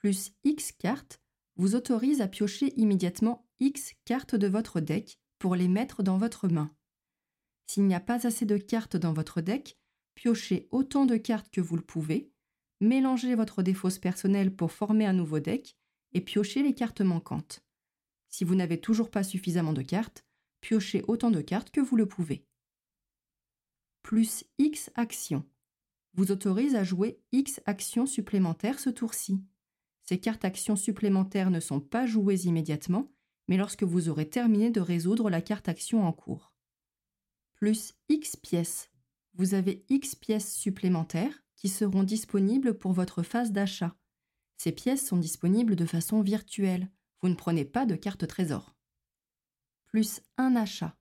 Plus 0.02 0.32
X 0.46 0.72
cartes 0.72 1.20
vous 1.58 1.76
autorise 1.76 2.22
à 2.22 2.30
piocher 2.30 2.74
immédiatement 2.80 3.46
X 3.60 3.96
cartes 4.06 4.36
de 4.36 4.48
votre 4.48 4.80
deck 4.80 5.20
pour 5.40 5.56
les 5.56 5.68
mettre 5.68 6.04
dans 6.04 6.18
votre 6.18 6.48
main. 6.48 6.74
S'il 7.68 7.84
n'y 7.84 7.96
a 7.96 8.00
pas 8.00 8.26
assez 8.26 8.46
de 8.46 8.56
cartes 8.56 8.96
dans 8.96 9.12
votre 9.12 9.42
deck, 9.42 9.78
piochez 10.16 10.70
autant 10.72 11.06
de 11.06 11.18
cartes 11.18 11.50
que 11.50 11.60
vous 11.60 11.76
le 11.76 11.82
pouvez, 11.82 12.32
mélangez 12.80 13.36
votre 13.36 13.62
défausse 13.62 14.00
personnelle 14.00 14.56
pour 14.56 14.72
former 14.72 15.06
un 15.06 15.12
nouveau 15.12 15.42
deck 15.42 15.76
et 16.14 16.22
piochez 16.22 16.64
les 16.64 16.74
cartes 16.74 17.02
manquantes. 17.02 17.66
Si 18.30 18.46
vous 18.46 18.56
n'avez 18.56 18.80
toujours 18.80 19.12
pas 19.12 19.24
suffisamment 19.24 19.74
de 19.74 19.82
cartes, 19.82 20.24
piochez 20.62 21.04
autant 21.10 21.30
de 21.30 21.42
cartes 21.42 21.72
que 21.72 21.82
vous 21.82 21.98
le 21.98 22.08
pouvez. 22.08 22.46
Plus 24.02 24.46
X 24.60 24.92
actions 24.96 25.46
vous 26.14 26.32
autorise 26.32 26.76
à 26.76 26.86
jouer 26.86 27.20
X 27.34 27.60
actions 27.66 28.06
supplémentaires 28.06 28.80
ce 28.80 28.90
tour-ci. 28.90 29.44
Ces 30.10 30.20
cartes 30.20 30.44
actions 30.44 30.76
supplémentaires 30.76 31.52
ne 31.52 31.60
sont 31.60 31.80
pas 31.80 32.08
jouées 32.08 32.48
immédiatement, 32.48 33.12
mais 33.48 33.58
lorsque 33.58 33.84
vous 33.84 34.10
aurez 34.10 34.28
terminé 34.28 34.72
de 34.72 34.82
résoudre 34.82 35.30
la 35.30 35.40
carte 35.40 35.70
action 35.70 36.04
en 36.04 36.12
cours 36.12 36.52
plus 37.54 37.94
X 38.10 38.36
pièces. 38.36 38.90
Vous 39.36 39.54
avez 39.54 39.86
X 39.88 40.16
pièces 40.16 40.52
supplémentaires 40.52 41.44
qui 41.56 41.70
seront 41.70 42.02
disponibles 42.02 42.76
pour 42.76 42.92
votre 42.92 43.22
phase 43.22 43.52
d'achat. 43.52 43.96
Ces 44.58 44.72
pièces 44.72 45.06
sont 45.06 45.18
disponibles 45.18 45.76
de 45.76 45.86
façon 45.86 46.24
virtuelle. 46.24 46.90
Vous 47.22 47.30
ne 47.30 47.36
prenez 47.36 47.64
pas 47.64 47.86
de 47.86 47.96
carte 47.96 48.26
trésor. 48.26 48.76
Plus 49.86 50.24
un 50.38 50.56
achat. 50.56 50.98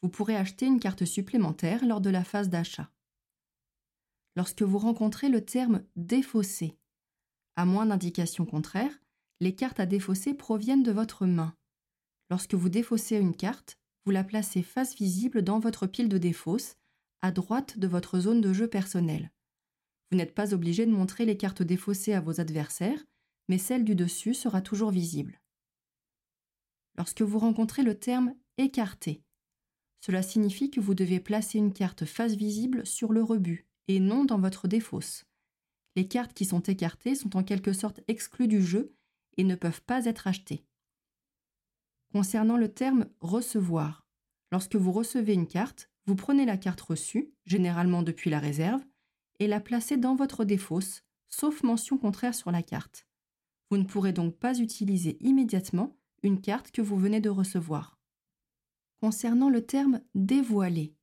Vous 0.00 0.10
pourrez 0.10 0.36
acheter 0.36 0.66
une 0.66 0.78
carte 0.78 1.04
supplémentaire 1.04 1.84
lors 1.84 2.00
de 2.00 2.10
la 2.10 2.22
phase 2.22 2.50
d'achat. 2.50 2.92
Lorsque 4.36 4.62
vous 4.62 4.78
rencontrez 4.78 5.28
le 5.28 5.44
terme 5.44 5.82
défaussé, 5.96 6.78
à 7.58 7.64
moins 7.64 7.86
d'indication 7.86 8.46
contraire, 8.46 9.00
les 9.40 9.52
cartes 9.52 9.80
à 9.80 9.86
défausser 9.86 10.32
proviennent 10.32 10.84
de 10.84 10.92
votre 10.92 11.26
main. 11.26 11.56
Lorsque 12.30 12.54
vous 12.54 12.68
défaussez 12.68 13.16
une 13.16 13.34
carte, 13.34 13.80
vous 14.04 14.12
la 14.12 14.22
placez 14.22 14.62
face 14.62 14.94
visible 14.94 15.42
dans 15.42 15.58
votre 15.58 15.88
pile 15.88 16.08
de 16.08 16.18
défausse, 16.18 16.76
à 17.20 17.32
droite 17.32 17.76
de 17.76 17.88
votre 17.88 18.20
zone 18.20 18.40
de 18.40 18.52
jeu 18.52 18.68
personnelle. 18.68 19.32
Vous 20.08 20.16
n'êtes 20.16 20.36
pas 20.36 20.54
obligé 20.54 20.86
de 20.86 20.92
montrer 20.92 21.24
les 21.24 21.36
cartes 21.36 21.64
défaussées 21.64 22.12
à 22.12 22.20
vos 22.20 22.40
adversaires, 22.40 23.04
mais 23.48 23.58
celle 23.58 23.84
du 23.84 23.96
dessus 23.96 24.34
sera 24.34 24.62
toujours 24.62 24.92
visible. 24.92 25.40
Lorsque 26.96 27.22
vous 27.22 27.40
rencontrez 27.40 27.82
le 27.82 27.98
terme 27.98 28.36
écarté, 28.56 29.24
cela 30.00 30.22
signifie 30.22 30.70
que 30.70 30.80
vous 30.80 30.94
devez 30.94 31.18
placer 31.18 31.58
une 31.58 31.72
carte 31.72 32.04
face 32.04 32.34
visible 32.34 32.86
sur 32.86 33.12
le 33.12 33.24
rebut 33.24 33.66
et 33.88 33.98
non 33.98 34.24
dans 34.24 34.38
votre 34.38 34.68
défausse. 34.68 35.27
Les 35.98 36.06
cartes 36.06 36.32
qui 36.32 36.44
sont 36.44 36.60
écartées 36.60 37.16
sont 37.16 37.36
en 37.36 37.42
quelque 37.42 37.72
sorte 37.72 38.02
exclues 38.06 38.46
du 38.46 38.62
jeu 38.62 38.94
et 39.36 39.42
ne 39.42 39.56
peuvent 39.56 39.82
pas 39.82 40.04
être 40.04 40.28
achetées. 40.28 40.64
Concernant 42.12 42.56
le 42.56 42.72
terme 42.72 43.06
recevoir, 43.20 44.06
lorsque 44.52 44.76
vous 44.76 44.92
recevez 44.92 45.34
une 45.34 45.48
carte, 45.48 45.90
vous 46.06 46.14
prenez 46.14 46.44
la 46.44 46.56
carte 46.56 46.80
reçue, 46.82 47.32
généralement 47.46 48.04
depuis 48.04 48.30
la 48.30 48.38
réserve, 48.38 48.80
et 49.40 49.48
la 49.48 49.58
placez 49.58 49.96
dans 49.96 50.14
votre 50.14 50.44
défausse, 50.44 51.02
sauf 51.28 51.64
mention 51.64 51.98
contraire 51.98 52.36
sur 52.36 52.52
la 52.52 52.62
carte. 52.62 53.08
Vous 53.68 53.76
ne 53.76 53.82
pourrez 53.82 54.12
donc 54.12 54.36
pas 54.36 54.56
utiliser 54.56 55.18
immédiatement 55.18 55.96
une 56.22 56.40
carte 56.40 56.70
que 56.70 56.80
vous 56.80 56.96
venez 56.96 57.20
de 57.20 57.28
recevoir. 57.28 57.98
Concernant 59.00 59.50
le 59.50 59.66
terme 59.66 60.00
dévoiler, 60.14 60.94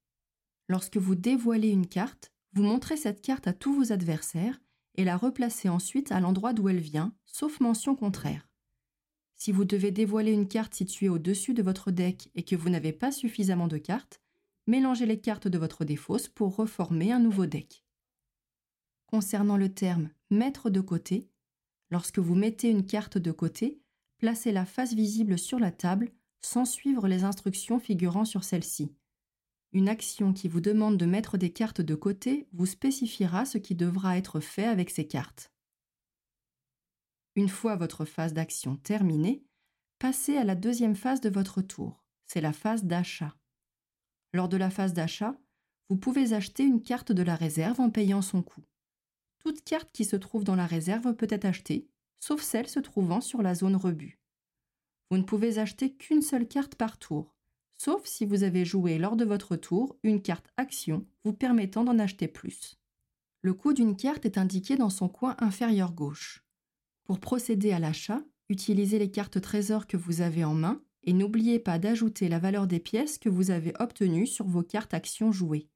lorsque 0.70 0.96
vous 0.96 1.16
dévoilez 1.16 1.72
une 1.72 1.88
carte, 1.88 2.32
vous 2.54 2.64
montrez 2.64 2.96
cette 2.96 3.22
carte 3.22 3.46
à 3.48 3.52
tous 3.52 3.74
vos 3.74 3.92
adversaires 3.92 4.58
et 4.98 5.04
la 5.04 5.18
replacez 5.18 5.70
ensuite 5.70 6.12
à 6.12 6.20
l'endroit 6.20 6.54
d'où 6.54 6.70
elle 6.70 6.80
vient, 6.80 7.14
sauf 7.25 7.60
mention 7.60 7.96
contraire. 7.96 8.50
Si 9.36 9.52
vous 9.52 9.66
devez 9.66 9.92
dévoiler 9.92 10.32
une 10.32 10.48
carte 10.48 10.74
située 10.74 11.10
au-dessus 11.10 11.54
de 11.54 11.62
votre 11.62 11.92
deck 11.92 12.30
et 12.36 12.44
que 12.44 12.56
vous 12.56 12.70
n'avez 12.70 12.94
pas 12.94 13.12
suffisamment 13.12 13.68
de 13.68 13.78
cartes, 13.78 14.22
mélangez 14.68 15.06
les 15.06 15.20
cartes 15.20 15.48
de 15.48 15.58
votre 15.58 15.86
défausse 15.86 16.30
pour 16.30 16.56
reformer 16.56 17.12
un 17.12 17.20
nouveau 17.20 17.46
deck. 17.46 17.84
Concernant 19.08 19.58
le 19.58 19.74
terme 19.74 20.10
mettre 20.30 20.70
de 20.70 20.82
côté, 20.82 21.30
lorsque 21.92 22.20
vous 22.20 22.36
mettez 22.36 22.70
une 22.70 22.86
carte 22.86 23.18
de 23.18 23.32
côté, 23.32 23.82
placez-la 24.18 24.66
face 24.66 24.94
visible 24.94 25.38
sur 25.38 25.60
la 25.60 25.72
table 25.72 26.12
sans 26.42 26.66
suivre 26.66 27.08
les 27.08 27.24
instructions 27.24 27.80
figurant 27.80 28.25
sur 28.25 28.44
celle-ci. 28.44 28.96
Une 29.75 29.89
action 29.89 30.32
qui 30.32 30.48
vous 30.48 30.62
demande 30.62 30.96
de 30.96 31.05
mettre 31.05 31.38
des 31.38 31.51
cartes 31.51 31.82
de 31.82 31.96
côté 31.96 32.48
vous 32.53 32.65
spécifiera 32.65 33.44
ce 33.44 33.58
qui 33.58 33.75
devra 33.75 34.17
être 34.17 34.39
fait 34.39 34.63
avec 34.63 34.89
ces 34.89 35.05
cartes. 35.05 35.51
Une 37.36 37.50
fois 37.50 37.75
votre 37.75 38.05
phase 38.05 38.32
d'action 38.32 38.77
terminée, 38.77 39.44
passez 40.00 40.38
à 40.38 40.46
la 40.46 40.55
deuxième 40.55 40.96
phase 40.96 41.20
de 41.20 41.27
votre 41.27 41.62
tour, 41.62 42.05
c'est 42.25 42.39
la 42.39 42.53
phase 42.53 42.86
d'achat. 42.86 43.36
Lors 44.34 44.48
de 44.48 44.55
la 44.55 44.70
phase 44.70 44.94
d'achat, 44.94 45.36
vous 45.89 45.98
pouvez 45.98 46.32
acheter 46.32 46.63
une 46.63 46.82
carte 46.82 47.12
de 47.12 47.24
la 47.24 47.36
réserve 47.36 47.82
en 47.82 47.89
payant 47.89 48.22
son 48.22 48.44
coût. 48.44 48.63
Toute 49.39 49.62
carte 49.65 49.91
qui 49.91 50.05
se 50.05 50.15
trouve 50.15 50.46
dans 50.46 50.55
la 50.55 50.67
réserve 50.67 51.13
peut 51.17 51.27
être 51.29 51.44
achetée, 51.44 51.89
sauf 52.22 52.41
celle 52.41 52.70
se 52.70 52.79
trouvant 52.79 53.20
sur 53.20 53.41
la 53.41 53.55
zone 53.55 53.75
rebut. 53.75 54.22
Vous 55.12 55.17
ne 55.17 55.24
pouvez 55.24 55.60
acheter 55.60 55.94
qu'une 55.94 56.22
seule 56.22 56.48
carte 56.48 56.75
par 56.75 56.98
tour, 56.98 57.35
sauf 57.77 58.05
si 58.05 58.25
vous 58.25 58.44
avez 58.44 58.65
joué 58.65 58.98
lors 58.98 59.15
de 59.15 59.25
votre 59.25 59.55
tour 59.55 59.98
une 60.03 60.22
carte 60.22 60.48
action 60.58 61.05
vous 61.24 61.34
permettant 61.34 61.84
d'en 61.84 62.00
acheter 62.00 62.27
plus. 62.27 62.77
Le 63.41 63.53
coût 63.53 63.74
d'une 63.74 63.96
carte 63.96 64.25
est 64.25 64.38
indiqué 64.38 64.75
dans 64.75 64.89
son 64.89 65.08
coin 65.08 65.36
inférieur 65.39 65.91
gauche. 65.91 66.44
Pour 67.03 67.20
procéder 67.20 67.72
à 67.72 67.79
l'achat, 67.79 68.24
utilisez 68.50 68.98
les 68.98 69.12
cartes 69.12 69.39
trésors 69.39 69.88
que 69.88 69.98
vous 69.98 70.22
avez 70.22 70.44
en 70.44 70.55
main 70.55 70.82
et 71.03 71.13
n'oubliez 71.13 71.60
pas 71.60 71.77
d'ajouter 71.77 72.29
la 72.29 72.39
valeur 72.39 72.65
des 72.67 72.79
pièces 72.79 73.20
que 73.20 73.29
vous 73.29 73.51
avez 73.51 73.74
obtenues 73.79 74.27
sur 74.27 74.48
vos 74.48 74.63
cartes 74.63 74.94
actions 74.94 75.32
jouées. 75.32 75.70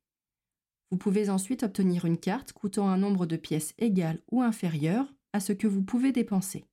Vous 0.91 0.97
pouvez 0.97 1.29
ensuite 1.29 1.61
obtenir 1.61 2.05
une 2.05 2.17
carte 2.17 2.51
coûtant 2.51 2.89
un 2.89 2.97
nombre 2.97 3.27
de 3.27 3.37
pièces 3.37 3.75
égal 3.77 4.19
ou 4.31 4.41
inférieur 4.41 5.13
à 5.33 5.39
ce 5.39 5.53
que 5.53 5.67
vous 5.67 5.83
pouvez 5.83 6.11
dépenser. 6.11 6.65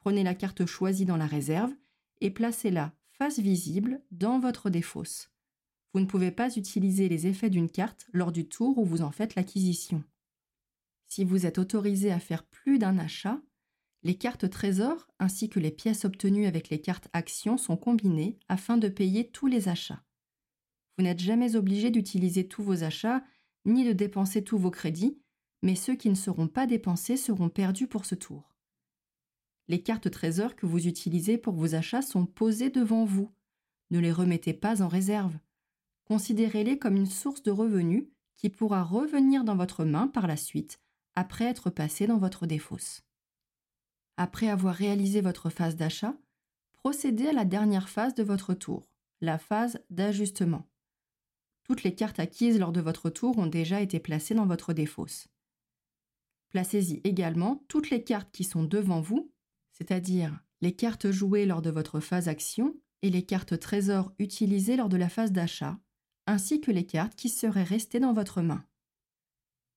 Prenez 0.00 0.24
la 0.24 0.34
carte 0.34 0.66
choisie 0.66 1.04
dans 1.04 1.16
la 1.16 1.26
réserve 1.26 1.72
et 2.20 2.30
placez-la 2.30 2.92
face 3.20 3.38
visible 3.38 4.00
dans 4.12 4.38
votre 4.38 4.70
défausse. 4.70 5.30
Vous 5.92 6.00
ne 6.00 6.06
pouvez 6.06 6.30
pas 6.30 6.56
utiliser 6.56 7.06
les 7.06 7.26
effets 7.26 7.50
d'une 7.50 7.68
carte 7.68 8.06
lors 8.14 8.32
du 8.32 8.48
tour 8.48 8.78
où 8.78 8.84
vous 8.86 9.02
en 9.02 9.10
faites 9.10 9.34
l'acquisition. 9.34 10.02
Si 11.04 11.26
vous 11.26 11.44
êtes 11.44 11.58
autorisé 11.58 12.10
à 12.12 12.18
faire 12.18 12.44
plus 12.44 12.78
d'un 12.78 12.96
achat, 12.96 13.38
les 14.04 14.14
cartes 14.14 14.48
trésors 14.48 15.06
ainsi 15.18 15.50
que 15.50 15.60
les 15.60 15.70
pièces 15.70 16.06
obtenues 16.06 16.46
avec 16.46 16.70
les 16.70 16.80
cartes 16.80 17.08
actions 17.12 17.58
sont 17.58 17.76
combinées 17.76 18.38
afin 18.48 18.78
de 18.78 18.88
payer 18.88 19.28
tous 19.28 19.48
les 19.48 19.68
achats. 19.68 20.02
Vous 20.96 21.04
n'êtes 21.04 21.20
jamais 21.20 21.56
obligé 21.56 21.90
d'utiliser 21.90 22.48
tous 22.48 22.62
vos 22.62 22.84
achats 22.84 23.22
ni 23.66 23.84
de 23.84 23.92
dépenser 23.92 24.42
tous 24.42 24.56
vos 24.56 24.70
crédits, 24.70 25.20
mais 25.60 25.74
ceux 25.74 25.94
qui 25.94 26.08
ne 26.08 26.14
seront 26.14 26.48
pas 26.48 26.66
dépensés 26.66 27.18
seront 27.18 27.50
perdus 27.50 27.86
pour 27.86 28.06
ce 28.06 28.14
tour. 28.14 28.49
Les 29.70 29.80
cartes 29.80 30.10
trésors 30.10 30.56
que 30.56 30.66
vous 30.66 30.88
utilisez 30.88 31.38
pour 31.38 31.54
vos 31.54 31.76
achats 31.76 32.02
sont 32.02 32.26
posées 32.26 32.70
devant 32.70 33.04
vous. 33.04 33.30
Ne 33.92 34.00
les 34.00 34.10
remettez 34.10 34.52
pas 34.52 34.82
en 34.82 34.88
réserve. 34.88 35.38
Considérez-les 36.06 36.76
comme 36.76 36.96
une 36.96 37.06
source 37.06 37.44
de 37.44 37.52
revenus 37.52 38.08
qui 38.36 38.48
pourra 38.48 38.82
revenir 38.82 39.44
dans 39.44 39.54
votre 39.54 39.84
main 39.84 40.08
par 40.08 40.26
la 40.26 40.36
suite 40.36 40.80
après 41.14 41.44
être 41.44 41.70
passé 41.70 42.08
dans 42.08 42.18
votre 42.18 42.46
défausse. 42.46 43.02
Après 44.16 44.48
avoir 44.48 44.74
réalisé 44.74 45.20
votre 45.20 45.50
phase 45.50 45.76
d'achat, 45.76 46.16
procédez 46.72 47.28
à 47.28 47.32
la 47.32 47.44
dernière 47.44 47.88
phase 47.88 48.16
de 48.16 48.24
votre 48.24 48.54
tour, 48.54 48.88
la 49.20 49.38
phase 49.38 49.78
d'ajustement. 49.88 50.66
Toutes 51.62 51.84
les 51.84 51.94
cartes 51.94 52.18
acquises 52.18 52.58
lors 52.58 52.72
de 52.72 52.80
votre 52.80 53.08
tour 53.08 53.38
ont 53.38 53.46
déjà 53.46 53.80
été 53.80 54.00
placées 54.00 54.34
dans 54.34 54.46
votre 54.46 54.72
défausse. 54.72 55.28
Placez-y 56.48 57.00
également 57.04 57.62
toutes 57.68 57.90
les 57.90 58.02
cartes 58.02 58.32
qui 58.32 58.42
sont 58.42 58.64
devant 58.64 59.00
vous, 59.00 59.29
c'est-à-dire 59.80 60.38
les 60.60 60.76
cartes 60.76 61.10
jouées 61.10 61.46
lors 61.46 61.62
de 61.62 61.70
votre 61.70 62.00
phase 62.00 62.28
action 62.28 62.76
et 63.00 63.08
les 63.08 63.24
cartes 63.24 63.58
trésors 63.58 64.12
utilisées 64.18 64.76
lors 64.76 64.90
de 64.90 64.98
la 64.98 65.08
phase 65.08 65.32
d'achat, 65.32 65.78
ainsi 66.26 66.60
que 66.60 66.70
les 66.70 66.84
cartes 66.84 67.14
qui 67.14 67.30
seraient 67.30 67.64
restées 67.64 67.98
dans 67.98 68.12
votre 68.12 68.42
main. 68.42 68.62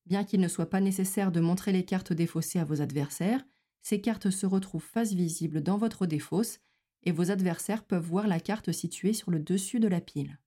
Bien 0.06 0.26
qu'il 0.26 0.42
ne 0.42 0.50
soit 0.50 0.70
pas 0.70 0.82
nécessaire 0.82 1.32
de 1.32 1.40
montrer 1.40 1.72
les 1.72 1.86
cartes 1.86 2.12
défaussées 2.12 2.60
à 2.60 2.66
vos 2.66 2.82
adversaires, 2.82 3.46
ces 3.82 4.02
cartes 4.02 4.30
se 4.30 4.46
retrouvent 4.46 4.84
face 4.84 5.14
visible 5.14 5.64
dans 5.64 5.78
votre 5.78 6.06
défausse 6.06 6.60
et 7.04 7.14
vos 7.14 7.32
adversaires 7.32 7.86
peuvent 7.86 8.06
voir 8.06 8.28
la 8.28 8.42
carte 8.42 8.74
située 8.74 9.14
sur 9.14 9.32
le 9.32 9.40
dessus 9.40 9.80
de 9.80 9.88
la 9.88 10.02
pile. 10.02 10.38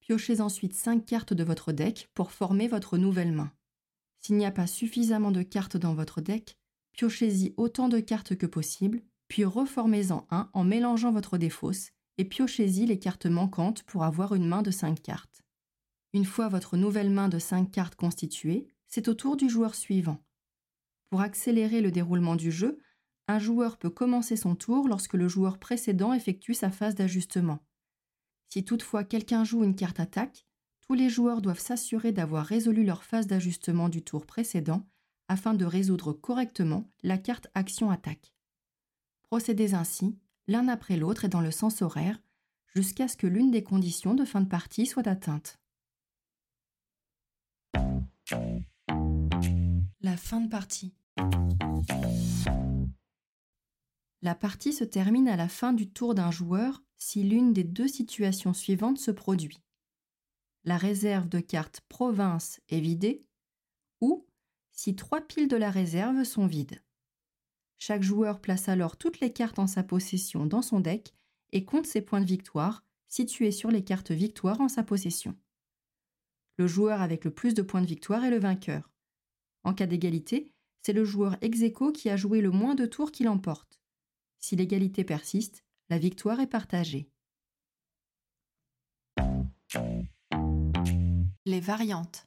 Piochez 0.00 0.40
ensuite 0.40 0.74
5 0.74 1.04
cartes 1.04 1.34
de 1.34 1.44
votre 1.44 1.72
deck 1.72 2.08
pour 2.14 2.32
former 2.32 2.66
votre 2.66 2.96
nouvelle 2.96 3.32
main. 3.32 3.52
S'il 4.20 4.36
n'y 4.36 4.46
a 4.46 4.50
pas 4.50 4.66
suffisamment 4.66 5.32
de 5.32 5.42
cartes 5.42 5.76
dans 5.76 5.94
votre 5.94 6.22
deck, 6.22 6.58
piochez-y 6.92 7.54
autant 7.56 7.88
de 7.88 8.00
cartes 8.00 8.36
que 8.36 8.46
possible, 8.46 9.02
puis 9.28 9.44
reformez-en 9.44 10.26
un 10.30 10.50
en 10.52 10.64
mélangeant 10.64 11.10
votre 11.10 11.38
défausse 11.38 11.90
et 12.18 12.24
piochez-y 12.24 12.86
les 12.86 12.98
cartes 12.98 13.26
manquantes 13.26 13.82
pour 13.84 14.04
avoir 14.04 14.34
une 14.34 14.46
main 14.46 14.62
de 14.62 14.70
5 14.70 15.00
cartes. 15.02 15.42
Une 16.12 16.26
fois 16.26 16.48
votre 16.48 16.76
nouvelle 16.76 17.10
main 17.10 17.28
de 17.28 17.38
5 17.38 17.70
cartes 17.70 17.94
constituée, 17.94 18.66
c'est 18.86 19.08
au 19.08 19.14
tour 19.14 19.36
du 19.36 19.48
joueur 19.48 19.74
suivant. 19.74 20.22
Pour 21.08 21.22
accélérer 21.22 21.80
le 21.80 21.90
déroulement 21.90 22.36
du 22.36 22.52
jeu, 22.52 22.78
un 23.28 23.38
joueur 23.38 23.78
peut 23.78 23.90
commencer 23.90 24.36
son 24.36 24.54
tour 24.54 24.88
lorsque 24.88 25.14
le 25.14 25.28
joueur 25.28 25.58
précédent 25.58 26.12
effectue 26.12 26.54
sa 26.54 26.70
phase 26.70 26.94
d'ajustement. 26.94 27.60
Si 28.50 28.64
toutefois 28.64 29.04
quelqu'un 29.04 29.44
joue 29.44 29.64
une 29.64 29.76
carte 29.76 30.00
attaque, 30.00 30.46
tous 30.86 30.94
les 30.94 31.08
joueurs 31.08 31.40
doivent 31.40 31.58
s'assurer 31.58 32.12
d'avoir 32.12 32.44
résolu 32.44 32.84
leur 32.84 33.02
phase 33.04 33.26
d'ajustement 33.26 33.88
du 33.88 34.02
tour 34.02 34.26
précédent 34.26 34.86
afin 35.32 35.54
de 35.54 35.64
résoudre 35.64 36.12
correctement 36.12 36.90
la 37.02 37.16
carte 37.16 37.48
action-attaque. 37.54 38.34
Procédez 39.22 39.72
ainsi, 39.72 40.18
l'un 40.46 40.68
après 40.68 40.98
l'autre 40.98 41.24
et 41.24 41.28
dans 41.30 41.40
le 41.40 41.50
sens 41.50 41.80
horaire, 41.80 42.20
jusqu'à 42.66 43.08
ce 43.08 43.16
que 43.16 43.26
l'une 43.26 43.50
des 43.50 43.62
conditions 43.62 44.14
de 44.14 44.26
fin 44.26 44.42
de 44.42 44.48
partie 44.48 44.84
soit 44.84 45.08
atteinte. 45.08 45.58
La 50.02 50.18
fin 50.18 50.42
de 50.42 50.50
partie. 50.50 50.94
La 54.20 54.34
partie 54.34 54.74
se 54.74 54.84
termine 54.84 55.28
à 55.28 55.36
la 55.36 55.48
fin 55.48 55.72
du 55.72 55.88
tour 55.88 56.14
d'un 56.14 56.30
joueur 56.30 56.82
si 56.98 57.22
l'une 57.22 57.54
des 57.54 57.64
deux 57.64 57.88
situations 57.88 58.52
suivantes 58.52 58.98
se 58.98 59.10
produit. 59.10 59.62
La 60.64 60.76
réserve 60.76 61.30
de 61.30 61.40
cartes 61.40 61.80
province 61.88 62.60
est 62.68 62.80
vidée 62.80 63.24
ou 64.02 64.26
si 64.72 64.96
trois 64.96 65.20
piles 65.20 65.48
de 65.48 65.56
la 65.56 65.70
réserve 65.70 66.24
sont 66.24 66.46
vides. 66.46 66.82
Chaque 67.78 68.02
joueur 68.02 68.40
place 68.40 68.68
alors 68.68 68.96
toutes 68.96 69.20
les 69.20 69.32
cartes 69.32 69.58
en 69.58 69.66
sa 69.66 69.82
possession 69.82 70.46
dans 70.46 70.62
son 70.62 70.80
deck 70.80 71.14
et 71.52 71.64
compte 71.64 71.86
ses 71.86 72.00
points 72.00 72.20
de 72.20 72.26
victoire 72.26 72.84
situés 73.08 73.52
sur 73.52 73.70
les 73.70 73.84
cartes 73.84 74.10
victoire 74.10 74.60
en 74.60 74.68
sa 74.68 74.82
possession. 74.82 75.36
Le 76.56 76.66
joueur 76.66 77.02
avec 77.02 77.24
le 77.24 77.30
plus 77.30 77.54
de 77.54 77.62
points 77.62 77.82
de 77.82 77.86
victoire 77.86 78.24
est 78.24 78.30
le 78.30 78.38
vainqueur. 78.38 78.90
En 79.64 79.74
cas 79.74 79.86
d'égalité, 79.86 80.52
c'est 80.80 80.92
le 80.92 81.04
joueur 81.04 81.36
ex 81.40 81.60
qui 81.94 82.10
a 82.10 82.16
joué 82.16 82.40
le 82.40 82.50
moins 82.50 82.74
de 82.74 82.86
tours 82.86 83.12
qui 83.12 83.24
l'emporte. 83.24 83.80
Si 84.38 84.56
l'égalité 84.56 85.04
persiste, 85.04 85.64
la 85.88 85.98
victoire 85.98 86.40
est 86.40 86.46
partagée. 86.46 87.10
Les 91.44 91.60
variantes. 91.60 92.26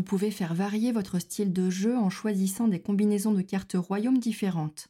Vous 0.00 0.04
pouvez 0.04 0.30
faire 0.30 0.54
varier 0.54 0.92
votre 0.92 1.18
style 1.18 1.52
de 1.52 1.68
jeu 1.68 1.94
en 1.94 2.08
choisissant 2.08 2.68
des 2.68 2.80
combinaisons 2.80 3.32
de 3.32 3.42
cartes 3.42 3.74
royaumes 3.74 4.16
différentes. 4.16 4.88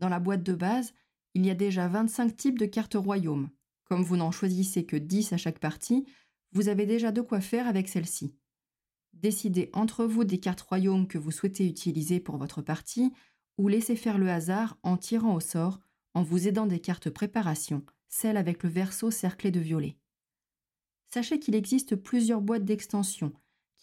Dans 0.00 0.10
la 0.10 0.20
boîte 0.20 0.42
de 0.42 0.52
base, 0.52 0.92
il 1.32 1.46
y 1.46 1.50
a 1.50 1.54
déjà 1.54 1.88
25 1.88 2.36
types 2.36 2.58
de 2.58 2.66
cartes 2.66 2.92
royaumes. 2.94 3.48
Comme 3.84 4.02
vous 4.02 4.18
n'en 4.18 4.30
choisissez 4.32 4.84
que 4.84 4.96
10 4.96 5.32
à 5.32 5.38
chaque 5.38 5.60
partie, 5.60 6.04
vous 6.52 6.68
avez 6.68 6.84
déjà 6.84 7.10
de 7.10 7.22
quoi 7.22 7.40
faire 7.40 7.66
avec 7.66 7.88
celle-ci. 7.88 8.34
Décidez 9.14 9.70
entre 9.72 10.04
vous 10.04 10.24
des 10.24 10.40
cartes 10.40 10.60
royaumes 10.60 11.08
que 11.08 11.16
vous 11.16 11.30
souhaitez 11.30 11.66
utiliser 11.66 12.20
pour 12.20 12.36
votre 12.36 12.60
partie 12.60 13.14
ou 13.56 13.68
laissez 13.68 13.96
faire 13.96 14.18
le 14.18 14.28
hasard 14.28 14.76
en 14.82 14.98
tirant 14.98 15.34
au 15.34 15.40
sort 15.40 15.80
en 16.12 16.22
vous 16.22 16.48
aidant 16.48 16.66
des 16.66 16.80
cartes 16.80 17.08
préparation, 17.08 17.82
celles 18.10 18.36
avec 18.36 18.62
le 18.62 18.68
verso 18.68 19.10
cerclé 19.10 19.50
de 19.50 19.60
violet. 19.60 19.96
Sachez 21.08 21.38
qu'il 21.38 21.54
existe 21.54 21.96
plusieurs 21.96 22.42
boîtes 22.42 22.66
d'extensions 22.66 23.32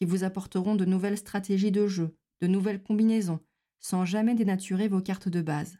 qui 0.02 0.06
vous 0.06 0.24
apporteront 0.24 0.74
de 0.74 0.84
nouvelles 0.84 1.20
stratégies 1.20 1.72
de 1.72 1.86
jeu, 1.86 2.18
de 2.42 2.48
nouvelles 2.48 2.82
combinaisons, 2.82 3.40
sans 3.80 4.04
jamais 4.04 4.34
dénaturer 4.34 4.88
vos 4.88 5.00
cartes 5.00 5.30
de 5.30 5.44
base. 5.44 5.78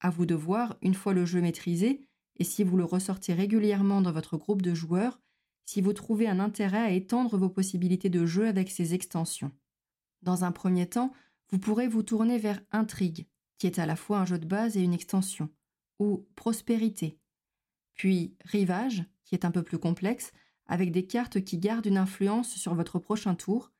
À 0.00 0.08
vous 0.08 0.24
de 0.24 0.34
voir, 0.34 0.78
une 0.80 0.94
fois 0.94 1.12
le 1.12 1.26
jeu 1.26 1.42
maîtrisé, 1.42 2.08
et 2.36 2.44
si 2.44 2.64
vous 2.64 2.78
le 2.78 2.86
ressortez 2.86 3.34
régulièrement 3.34 4.00
dans 4.00 4.12
votre 4.12 4.38
groupe 4.38 4.62
de 4.62 4.72
joueurs, 4.72 5.20
si 5.66 5.82
vous 5.82 5.92
trouvez 5.92 6.26
un 6.26 6.40
intérêt 6.40 6.78
à 6.78 6.90
étendre 6.92 7.36
vos 7.36 7.50
possibilités 7.50 8.08
de 8.08 8.24
jeu 8.24 8.48
avec 8.48 8.70
ces 8.70 8.94
extensions. 8.94 9.52
Dans 10.22 10.44
un 10.44 10.50
premier 10.50 10.88
temps, 10.88 11.12
vous 11.50 11.58
pourrez 11.58 11.86
vous 11.86 12.02
tourner 12.02 12.38
vers 12.38 12.62
Intrigue, 12.72 13.26
qui 13.58 13.66
est 13.66 13.78
à 13.78 13.84
la 13.84 13.94
fois 13.94 14.20
un 14.20 14.24
jeu 14.24 14.38
de 14.38 14.46
base 14.46 14.78
et 14.78 14.82
une 14.82 14.94
extension, 14.94 15.50
ou 15.98 16.26
Prospérité, 16.34 17.18
puis 17.92 18.38
Rivage, 18.46 19.04
qui 19.26 19.34
est 19.34 19.44
un 19.44 19.50
peu 19.50 19.62
plus 19.62 19.78
complexe, 19.78 20.32
avec 20.66 20.92
des 20.92 21.06
cartes 21.06 21.42
qui 21.42 21.58
gardent 21.58 21.86
une 21.86 21.98
influence 21.98 22.54
sur 22.56 22.74
votre 22.74 22.98
prochain 22.98 23.34
tour, 23.34 23.72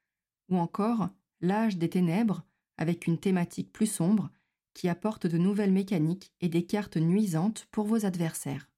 ou 0.49 0.59
encore 0.59 1.09
L'âge 1.41 1.77
des 1.77 1.91
ténèbres, 1.91 2.43
avec 2.79 3.07
une 3.07 3.19
thématique 3.19 3.71
plus 3.71 3.87
sombre, 3.87 4.31
qui 4.73 4.89
apporte 4.89 5.27
de 5.27 5.37
nouvelles 5.37 5.73
mécaniques 5.73 6.33
et 6.41 6.49
des 6.49 6.65
cartes 6.65 6.97
nuisantes 6.97 7.67
pour 7.71 7.87
vos 7.87 8.07
adversaires. 8.07 8.71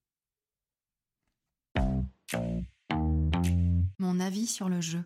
Mon 3.98 4.20
avis 4.20 4.46
sur 4.46 4.68
le 4.68 4.80
jeu. 4.80 5.04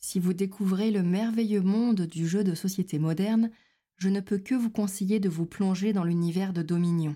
Si 0.00 0.18
vous 0.18 0.32
découvrez 0.32 0.90
le 0.90 1.02
merveilleux 1.02 1.62
monde 1.62 2.02
du 2.02 2.26
jeu 2.26 2.44
de 2.44 2.54
société 2.54 2.98
moderne, 2.98 3.50
je 3.96 4.08
ne 4.08 4.20
peux 4.20 4.38
que 4.38 4.54
vous 4.54 4.70
conseiller 4.70 5.20
de 5.20 5.28
vous 5.28 5.46
plonger 5.46 5.92
dans 5.92 6.04
l'univers 6.04 6.52
de 6.52 6.62
Dominion. 6.62 7.14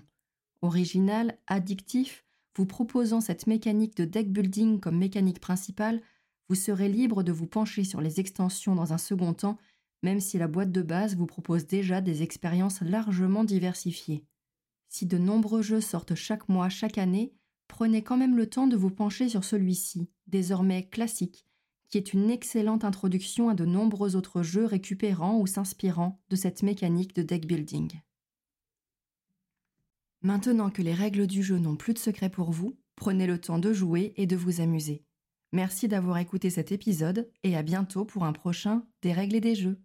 Original, 0.61 1.37
addictif, 1.47 2.25
vous 2.55 2.65
proposant 2.65 3.21
cette 3.21 3.47
mécanique 3.47 3.95
de 3.95 4.05
deck 4.05 4.31
building 4.31 4.79
comme 4.79 4.97
mécanique 4.97 5.39
principale, 5.39 6.01
vous 6.49 6.55
serez 6.55 6.89
libre 6.89 7.23
de 7.23 7.31
vous 7.31 7.47
pencher 7.47 7.83
sur 7.83 8.01
les 8.01 8.19
extensions 8.19 8.75
dans 8.75 8.93
un 8.93 8.97
second 8.97 9.33
temps 9.33 9.57
même 10.03 10.19
si 10.19 10.37
la 10.37 10.47
boîte 10.47 10.71
de 10.71 10.81
base 10.81 11.15
vous 11.15 11.25
propose 11.25 11.67
déjà 11.67 12.01
des 12.01 12.23
expériences 12.23 12.81
largement 12.81 13.43
diversifiées. 13.43 14.25
Si 14.87 15.05
de 15.05 15.17
nombreux 15.17 15.61
jeux 15.61 15.81
sortent 15.81 16.15
chaque 16.15 16.49
mois, 16.49 16.69
chaque 16.69 16.97
année, 16.97 17.33
prenez 17.67 18.01
quand 18.01 18.17
même 18.17 18.37
le 18.37 18.47
temps 18.47 18.67
de 18.67 18.77
vous 18.77 18.89
pencher 18.89 19.29
sur 19.29 19.43
celui-ci, 19.43 20.09
désormais 20.27 20.87
classique, 20.87 21.45
qui 21.89 21.97
est 21.97 22.13
une 22.13 22.29
excellente 22.29 22.85
introduction 22.85 23.49
à 23.49 23.55
de 23.55 23.65
nombreux 23.65 24.15
autres 24.15 24.41
jeux 24.41 24.65
récupérant 24.65 25.39
ou 25.39 25.47
s'inspirant 25.47 26.19
de 26.29 26.35
cette 26.35 26.63
mécanique 26.63 27.15
de 27.15 27.23
deck 27.23 27.45
building. 27.45 27.91
Maintenant 30.21 30.69
que 30.69 30.81
les 30.81 30.93
règles 30.93 31.27
du 31.27 31.43
jeu 31.43 31.57
n'ont 31.57 31.77
plus 31.77 31.93
de 31.93 31.99
secret 31.99 32.29
pour 32.29 32.51
vous, 32.51 32.77
prenez 32.97 33.25
le 33.25 33.39
temps 33.39 33.57
de 33.57 33.71
jouer 33.71 34.13
et 34.17 34.27
de 34.27 34.35
vous 34.35 34.59
amuser. 34.59 35.05
Merci 35.53 35.87
d'avoir 35.87 36.17
écouté 36.17 36.49
cet 36.49 36.73
épisode 36.73 37.31
et 37.43 37.55
à 37.55 37.63
bientôt 37.63 38.03
pour 38.03 38.25
un 38.25 38.33
prochain 38.33 38.83
Des 39.01 39.13
règles 39.13 39.35
et 39.35 39.41
des 39.41 39.55
jeux. 39.55 39.79